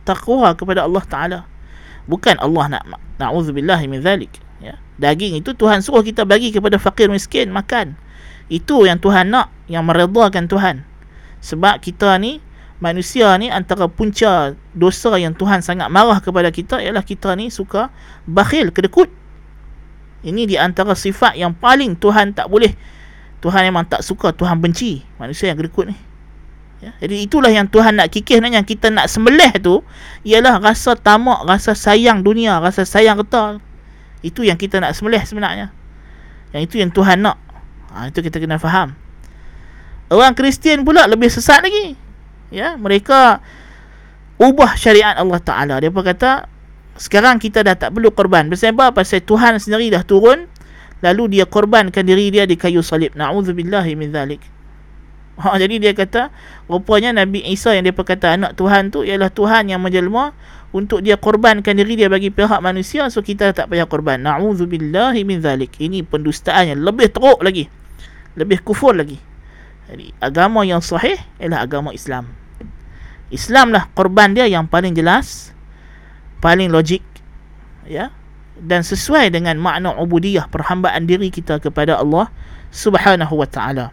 Taqwa 0.05 0.53
kepada 0.55 0.85
Allah 0.85 1.05
Ta'ala. 1.07 1.41
Bukan 2.11 2.43
Allah 2.43 2.79
nak 2.79 2.85
na'udzubillah 3.23 3.79
min 3.87 4.03
zalik 4.03 4.33
ya. 4.59 4.81
daging 4.99 5.39
itu 5.39 5.55
Tuhan 5.55 5.85
suruh 5.85 6.03
kita 6.03 6.27
bagi 6.27 6.51
kepada 6.51 6.75
fakir 6.77 7.07
miskin 7.07 7.55
makan. 7.55 7.95
Itu 8.51 8.83
yang 8.83 8.99
Tuhan 8.99 9.31
nak 9.31 9.55
yang 9.71 9.87
meredakan 9.87 10.51
Tuhan. 10.51 10.83
Sebab 11.39 11.79
kita 11.79 12.19
ni 12.19 12.43
manusia 12.81 13.29
ni 13.37 13.53
antara 13.53 13.87
punca 13.87 14.57
dosa 14.73 15.15
yang 15.21 15.37
Tuhan 15.37 15.61
sangat 15.61 15.93
marah 15.93 16.19
kepada 16.19 16.49
kita 16.49 16.81
ialah 16.81 17.05
kita 17.05 17.37
ni 17.37 17.53
suka 17.53 17.93
bakhil 18.25 18.73
kedekut. 18.73 19.13
Ini 20.21 20.49
di 20.49 20.57
antara 20.57 20.93
sifat 20.97 21.37
yang 21.37 21.57
paling 21.57 21.97
Tuhan 21.97 22.37
tak 22.37 22.49
boleh. 22.49 22.73
Tuhan 23.41 23.69
memang 23.73 23.89
tak 23.89 24.05
suka 24.05 24.37
Tuhan 24.37 24.61
benci 24.61 25.01
manusia 25.17 25.49
yang 25.53 25.61
kedekut 25.61 25.93
ni. 25.93 25.97
Ya? 26.81 26.97
jadi 26.97 27.29
itulah 27.29 27.53
yang 27.53 27.69
Tuhan 27.69 28.01
nak 28.01 28.09
kikis 28.09 28.41
nak 28.41 28.57
yang 28.57 28.65
kita 28.65 28.89
nak 28.89 29.05
sembelih 29.13 29.53
tu 29.61 29.85
ialah 30.25 30.65
rasa 30.65 30.97
tamak 30.97 31.45
rasa 31.45 31.77
sayang 31.77 32.25
dunia 32.25 32.57
rasa 32.57 32.89
sayang 32.89 33.21
kita 33.21 33.61
itu 34.25 34.49
yang 34.49 34.57
kita 34.57 34.81
nak 34.81 34.97
sembelih 34.97 35.21
sebenarnya. 35.25 35.73
Yang 36.57 36.63
itu 36.73 36.75
yang 36.81 36.89
Tuhan 36.93 37.21
nak. 37.21 37.37
Ha, 37.93 38.09
itu 38.09 38.21
kita 38.25 38.41
kena 38.41 38.57
faham. 38.57 38.97
Orang 40.09 40.33
Kristian 40.33 40.83
pula 40.85 41.05
lebih 41.05 41.29
sesat 41.29 41.61
lagi 41.65 41.97
ya 42.51 42.75
mereka 42.75 43.39
ubah 44.41 44.75
syariat 44.75 45.15
Allah 45.17 45.41
Taala. 45.41 45.79
Dia 45.79 45.93
kata 45.93 46.49
sekarang 46.97 47.37
kita 47.41 47.61
dah 47.65 47.77
tak 47.77 47.95
perlu 47.95 48.11
korban. 48.13 48.49
Pasal 48.51 48.75
pasal 48.75 49.21
Tuhan 49.25 49.57
sendiri 49.61 49.93
dah 49.93 50.05
turun 50.05 50.51
lalu 51.01 51.41
dia 51.41 51.49
korbankan 51.49 52.05
diri 52.05 52.33
dia 52.33 52.45
di 52.45 52.59
kayu 52.59 52.85
salib. 52.85 53.13
Naudzubillahi 53.17 53.93
min 53.97 54.13
zalik. 54.13 54.43
Ha 55.41 55.57
jadi 55.57 55.81
dia 55.81 55.93
kata 55.97 56.29
rupanya 56.69 57.17
Nabi 57.17 57.41
Isa 57.49 57.73
yang 57.73 57.89
dia 57.89 57.97
kata 57.97 58.37
anak 58.37 58.61
Tuhan 58.61 58.93
tu 58.93 59.01
ialah 59.09 59.33
Tuhan 59.33 59.73
yang 59.73 59.81
menjelma 59.81 60.37
untuk 60.77 61.01
dia 61.01 61.17
korbankan 61.17 61.73
diri 61.81 61.97
dia 61.97 62.13
bagi 62.13 62.29
pihak 62.29 62.61
manusia 62.61 63.09
so 63.09 63.25
kita 63.25 63.57
tak 63.57 63.73
payah 63.73 63.89
korban. 63.89 64.21
Naudzubillahi 64.21 65.25
min 65.25 65.41
zalik. 65.41 65.81
Ini 65.81 66.05
pendustaan 66.05 66.77
yang 66.77 66.81
lebih 66.85 67.09
teruk 67.09 67.41
lagi. 67.41 67.69
Lebih 68.37 68.61
kufur 68.61 68.93
lagi 68.93 69.30
jadi 69.91 70.15
agama 70.23 70.63
yang 70.63 70.79
sahih 70.79 71.19
ialah 71.43 71.67
agama 71.67 71.91
Islam. 71.91 72.31
Islam 73.35 73.75
lah 73.75 73.91
korban 73.91 74.31
dia 74.35 74.47
yang 74.47 74.71
paling 74.71 74.95
jelas 74.95 75.51
paling 76.39 76.71
logik 76.71 77.03
ya. 77.91 78.15
Dan 78.61 78.85
sesuai 78.85 79.33
dengan 79.33 79.57
makna 79.57 79.97
ubudiyah 79.97 80.47
perhambaan 80.47 81.09
diri 81.09 81.33
kita 81.33 81.59
kepada 81.59 81.97
Allah 81.97 82.29
Subhanahu 82.71 83.35
wa 83.35 83.49
taala. 83.49 83.91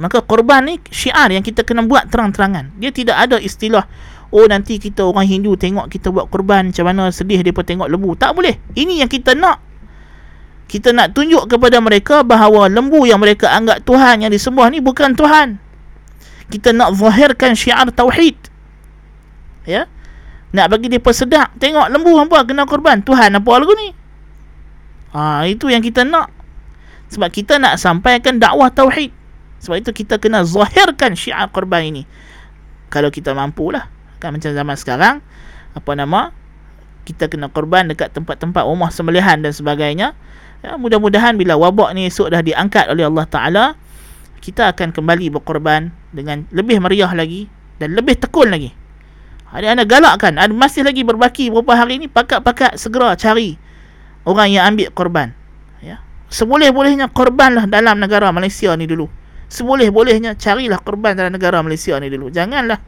Maka 0.00 0.24
korban 0.24 0.64
ni 0.64 0.74
syiar 0.88 1.28
yang 1.28 1.44
kita 1.44 1.60
kena 1.60 1.84
buat 1.84 2.08
terang-terangan. 2.08 2.72
Dia 2.80 2.88
tidak 2.88 3.20
ada 3.20 3.36
istilah 3.36 3.84
oh 4.32 4.46
nanti 4.48 4.80
kita 4.80 5.04
orang 5.04 5.28
Hindu 5.28 5.54
tengok 5.60 5.92
kita 5.92 6.08
buat 6.08 6.32
korban 6.32 6.72
macam 6.72 6.88
mana 6.88 7.12
sedih 7.12 7.44
depa 7.44 7.62
tengok 7.62 7.86
lembu 7.86 8.16
tak 8.16 8.34
boleh. 8.34 8.58
Ini 8.74 9.04
yang 9.04 9.10
kita 9.12 9.36
nak 9.36 9.69
kita 10.70 10.94
nak 10.94 11.18
tunjuk 11.18 11.50
kepada 11.50 11.82
mereka 11.82 12.22
bahawa 12.22 12.70
lembu 12.70 13.02
yang 13.02 13.18
mereka 13.18 13.50
anggap 13.50 13.82
Tuhan 13.82 14.22
yang 14.22 14.30
disembah 14.30 14.70
ni 14.70 14.78
bukan 14.78 15.18
Tuhan. 15.18 15.58
Kita 16.46 16.70
nak 16.70 16.94
zahirkan 16.94 17.58
syiar 17.58 17.90
tauhid. 17.90 18.38
Ya? 19.66 19.90
Nak 20.54 20.66
bagi 20.70 20.86
dia 20.86 21.02
persedak. 21.02 21.50
Tengok 21.58 21.90
lembu 21.90 22.14
apa 22.22 22.46
kena 22.46 22.70
korban. 22.70 23.02
Tuhan 23.02 23.34
apa 23.34 23.50
lagu 23.58 23.74
ni. 23.74 23.90
Ha, 25.10 25.42
itu 25.50 25.66
yang 25.66 25.82
kita 25.82 26.06
nak. 26.06 26.30
Sebab 27.10 27.34
kita 27.34 27.58
nak 27.58 27.74
sampaikan 27.82 28.38
dakwah 28.38 28.70
tauhid. 28.70 29.10
Sebab 29.58 29.82
itu 29.82 29.90
kita 29.90 30.22
kena 30.22 30.46
zahirkan 30.46 31.18
syiar 31.18 31.50
korban 31.50 31.82
ini. 31.82 32.02
Kalau 32.94 33.10
kita 33.10 33.34
mampu 33.34 33.74
lah 33.74 33.90
kan 34.20 34.36
macam 34.36 34.52
zaman 34.52 34.76
sekarang 34.76 35.16
apa 35.72 35.90
nama 35.96 36.30
kita 37.08 37.26
kena 37.32 37.48
korban 37.48 37.88
dekat 37.88 38.12
tempat-tempat 38.12 38.68
rumah 38.68 38.92
sembelihan 38.92 39.40
dan 39.40 39.50
sebagainya 39.50 40.12
ya, 40.64 40.76
mudah-mudahan 40.76 41.36
bila 41.36 41.56
wabak 41.56 41.92
ni 41.96 42.08
esok 42.08 42.32
dah 42.32 42.40
diangkat 42.44 42.88
oleh 42.88 43.04
Allah 43.08 43.26
Ta'ala 43.28 43.64
kita 44.40 44.72
akan 44.72 44.96
kembali 44.96 45.28
berkorban 45.36 45.92
dengan 46.10 46.48
lebih 46.50 46.80
meriah 46.80 47.12
lagi 47.12 47.46
dan 47.76 47.92
lebih 47.92 48.16
tekun 48.16 48.48
lagi. 48.48 48.72
Ada 49.50 49.74
anak 49.74 49.86
galakkan, 49.90 50.38
ada 50.38 50.50
masih 50.50 50.86
lagi 50.86 51.02
berbaki 51.02 51.50
beberapa 51.50 51.74
hari 51.74 51.98
ini 52.00 52.06
pakat-pakat 52.06 52.78
segera 52.78 53.12
cari 53.18 53.60
orang 54.24 54.48
yang 54.48 54.64
ambil 54.74 54.88
korban. 54.94 55.28
Ya. 55.82 56.00
Seboleh-bolehnya 56.30 57.10
korbanlah 57.10 57.66
dalam 57.66 57.98
negara 57.98 58.30
Malaysia 58.30 58.72
ni 58.78 58.86
dulu. 58.86 59.10
Seboleh-bolehnya 59.50 60.38
carilah 60.38 60.78
korban 60.78 61.18
dalam 61.18 61.34
negara 61.34 61.58
Malaysia 61.66 61.98
ni 61.98 62.06
dulu. 62.06 62.30
Janganlah 62.30 62.78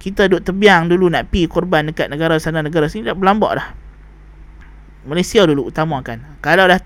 kita 0.00 0.30
duduk 0.30 0.48
tebiang 0.48 0.88
dulu 0.88 1.12
nak 1.12 1.28
pi 1.28 1.44
korban 1.44 1.92
dekat 1.92 2.08
negara 2.08 2.40
sana 2.40 2.64
negara 2.64 2.88
sini 2.88 3.10
dah 3.10 3.18
berlambak 3.18 3.52
dah. 3.58 3.68
Malaysia 5.04 5.44
dulu 5.44 5.68
utamakan. 5.68 6.24
Kalau 6.44 6.68
dah 6.68 6.80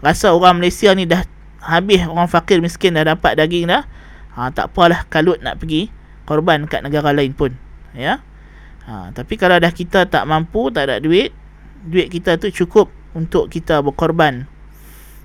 rasa 0.00 0.32
orang 0.32 0.60
Malaysia 0.60 0.92
ni 0.92 1.08
dah 1.08 1.24
habis 1.64 2.04
orang 2.04 2.28
fakir 2.28 2.60
miskin 2.60 2.92
dah 2.96 3.04
dapat 3.16 3.40
daging 3.40 3.68
dah 3.72 3.88
ha, 4.36 4.52
tak 4.52 4.72
apalah 4.72 5.08
kalut 5.08 5.40
nak 5.40 5.56
pergi 5.56 5.88
korban 6.28 6.68
kat 6.68 6.84
negara 6.84 7.12
lain 7.12 7.32
pun 7.32 7.56
ya. 7.96 8.20
Ha, 8.84 9.16
tapi 9.16 9.40
kalau 9.40 9.56
dah 9.56 9.72
kita 9.72 10.04
tak 10.04 10.28
mampu 10.28 10.68
tak 10.68 10.92
ada 10.92 11.00
duit 11.00 11.32
duit 11.84 12.12
kita 12.12 12.36
tu 12.36 12.52
cukup 12.52 12.92
untuk 13.16 13.48
kita 13.48 13.80
berkorban 13.80 14.44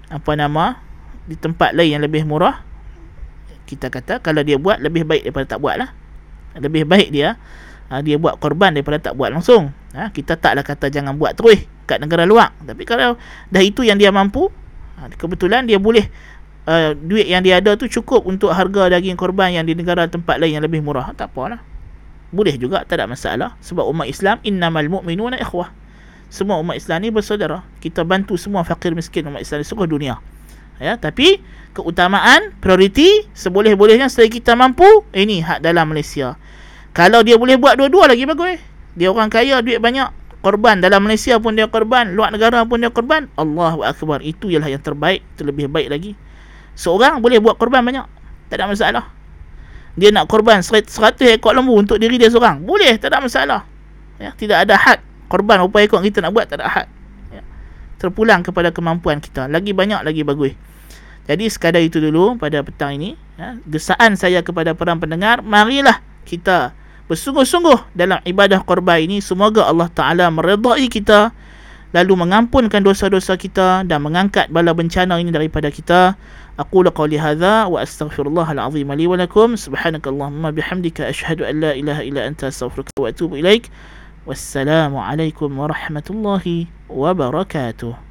apa 0.08 0.32
nama 0.36 0.80
di 1.28 1.36
tempat 1.36 1.76
lain 1.76 2.00
yang 2.00 2.04
lebih 2.04 2.24
murah. 2.24 2.64
Kita 3.68 3.92
kata 3.94 4.24
kalau 4.24 4.42
dia 4.42 4.58
buat 4.58 4.82
lebih 4.82 5.06
baik 5.06 5.30
daripada 5.30 5.46
tak 5.56 5.62
buat 5.62 5.78
lah 5.78 5.92
lebih 6.58 6.90
baik 6.90 7.14
dia 7.14 7.38
ha, 7.90 8.00
dia 8.06 8.16
buat 8.22 8.38
korban 8.38 8.72
daripada 8.72 9.12
tak 9.12 9.14
buat 9.18 9.34
langsung. 9.34 9.74
Ha, 9.98 10.14
kita 10.14 10.38
taklah 10.38 10.62
kata 10.62 10.94
jangan 10.94 11.18
buat 11.18 11.34
terus 11.34 11.66
kat 11.90 12.00
negara 12.00 12.24
luar. 12.24 12.54
Tapi 12.62 12.86
kalau 12.86 13.18
dah 13.50 13.64
itu 13.66 13.82
yang 13.82 13.98
dia 13.98 14.14
mampu 14.14 14.48
ha, 14.96 15.10
kebetulan 15.10 15.66
dia 15.66 15.82
boleh 15.82 16.06
uh, 16.70 16.94
duit 16.94 17.26
yang 17.26 17.42
dia 17.42 17.58
ada 17.58 17.74
tu 17.76 17.90
cukup 17.90 18.30
untuk 18.30 18.54
harga 18.54 18.94
daging 18.94 19.18
korban 19.18 19.50
yang 19.52 19.66
di 19.66 19.74
negara 19.74 20.06
tempat 20.06 20.38
lain 20.38 20.62
yang 20.62 20.64
lebih 20.64 20.86
murah. 20.86 21.12
Tak 21.18 21.34
apalah. 21.34 21.60
Boleh 22.30 22.56
juga 22.62 22.86
tak 22.86 23.02
ada 23.02 23.10
masalah. 23.10 23.58
Sebab 23.66 23.90
umat 23.90 24.06
Islam 24.06 24.38
innamal 24.46 24.86
mu'minuna 24.86 25.42
ikhwah. 25.42 25.74
Semua 26.30 26.62
umat 26.62 26.78
Islam 26.78 27.02
ni 27.02 27.10
bersaudara. 27.10 27.66
Kita 27.82 28.06
bantu 28.06 28.38
semua 28.38 28.62
fakir 28.62 28.94
miskin 28.94 29.26
umat 29.26 29.42
Islam 29.42 29.66
di 29.66 29.68
seluruh 29.68 29.90
dunia. 29.90 30.22
Ya 30.78 30.96
tapi 30.96 31.42
keutamaan 31.76 32.56
prioriti 32.64 33.28
seboleh-bolehnya 33.36 34.08
selagi 34.08 34.40
kita 34.40 34.56
mampu 34.56 34.88
ini 35.12 35.44
hak 35.44 35.60
dalam 35.60 35.92
Malaysia 35.92 36.40
kalau 37.00 37.24
dia 37.24 37.40
boleh 37.40 37.56
buat 37.56 37.80
dua-dua 37.80 38.12
lagi 38.12 38.28
bagus 38.28 38.60
dia 39.00 39.08
orang 39.08 39.32
kaya 39.32 39.64
duit 39.64 39.80
banyak 39.80 40.12
korban. 40.44 40.80
Dalam 40.80 41.08
Malaysia 41.08 41.40
pun 41.40 41.56
dia 41.56 41.68
korban 41.68 42.16
luar 42.16 42.36
negara 42.36 42.64
pun 42.68 42.84
dia 42.84 42.92
korban. 42.92 43.32
Allahu 43.40 43.84
Akbar. 43.84 44.24
Itu 44.24 44.52
ialah 44.52 44.72
yang 44.72 44.84
terbaik 44.84 45.24
itu 45.36 45.48
lebih 45.48 45.72
baik 45.72 45.88
lagi. 45.92 46.12
Seorang 46.76 47.20
boleh 47.24 47.44
buat 47.44 47.60
korban 47.60 47.84
banyak 47.84 48.08
tak 48.52 48.60
ada 48.60 48.72
masalah. 48.72 49.06
Dia 50.00 50.16
nak 50.16 50.32
korban 50.32 50.64
100 50.64 50.88
ekor 51.36 51.52
lembu 51.52 51.76
untuk 51.76 52.00
diri 52.00 52.16
dia 52.16 52.32
seorang 52.32 52.64
boleh 52.64 52.96
tak 53.00 53.12
ada 53.12 53.24
masalah. 53.24 53.62
Ya, 54.20 54.32
tidak 54.36 54.68
ada 54.68 54.76
had. 54.80 55.00
Korban 55.32 55.64
berapa 55.64 55.78
ekor 55.86 56.04
kita 56.04 56.24
nak 56.24 56.32
buat 56.36 56.48
tak 56.48 56.64
ada 56.64 56.68
had. 56.68 56.88
Ya. 57.30 57.44
terpulang 58.00 58.44
kepada 58.44 58.72
kemampuan 58.72 59.20
kita. 59.20 59.52
Lagi 59.52 59.76
banyak 59.76 60.04
lagi 60.08 60.24
bagus. 60.24 60.56
Jadi 61.30 61.46
sekadar 61.46 61.84
itu 61.84 62.02
dulu 62.02 62.42
pada 62.42 62.66
petang 62.66 62.96
ini 62.98 63.14
ya, 63.38 63.60
gesaan 63.68 64.18
saya 64.18 64.42
kepada 64.42 64.74
para 64.74 64.98
pendengar 64.98 65.46
marilah 65.46 66.02
kita 66.26 66.74
bersungguh-sungguh 67.10 67.98
dalam 67.98 68.22
ibadah 68.24 68.62
korban 68.62 69.02
ini 69.02 69.18
semoga 69.20 69.66
Allah 69.66 69.90
Taala 69.90 70.30
meredai 70.30 70.86
kita 70.88 71.34
lalu 71.90 72.14
mengampunkan 72.14 72.86
dosa-dosa 72.86 73.34
kita 73.34 73.82
dan 73.82 74.06
mengangkat 74.06 74.46
bala 74.54 74.78
bencana 74.78 75.18
ini 75.18 75.34
daripada 75.34 75.74
kita. 75.74 76.14
Aqulu 76.60 76.92
qawli 76.92 77.16
hadha 77.18 77.66
wa 77.72 77.80
astaghfirullahal 77.82 78.60
azim 78.60 78.90
li 78.94 79.08
wa 79.10 79.18
lakum. 79.18 79.58
Subhanakallahumma 79.58 80.54
bihamdika 80.54 81.08
ashhadu 81.08 81.48
an 81.48 81.64
la 81.64 81.72
ilaha 81.74 82.06
illa 82.06 82.30
anta 82.30 82.52
astaghfiruka 82.52 82.94
wa 83.00 83.10
atubu 83.10 83.40
ilaik. 83.42 83.72
Wassalamu 84.28 85.02
alaikum 85.02 85.50
warahmatullahi 85.56 86.70
wabarakatuh 86.92 88.09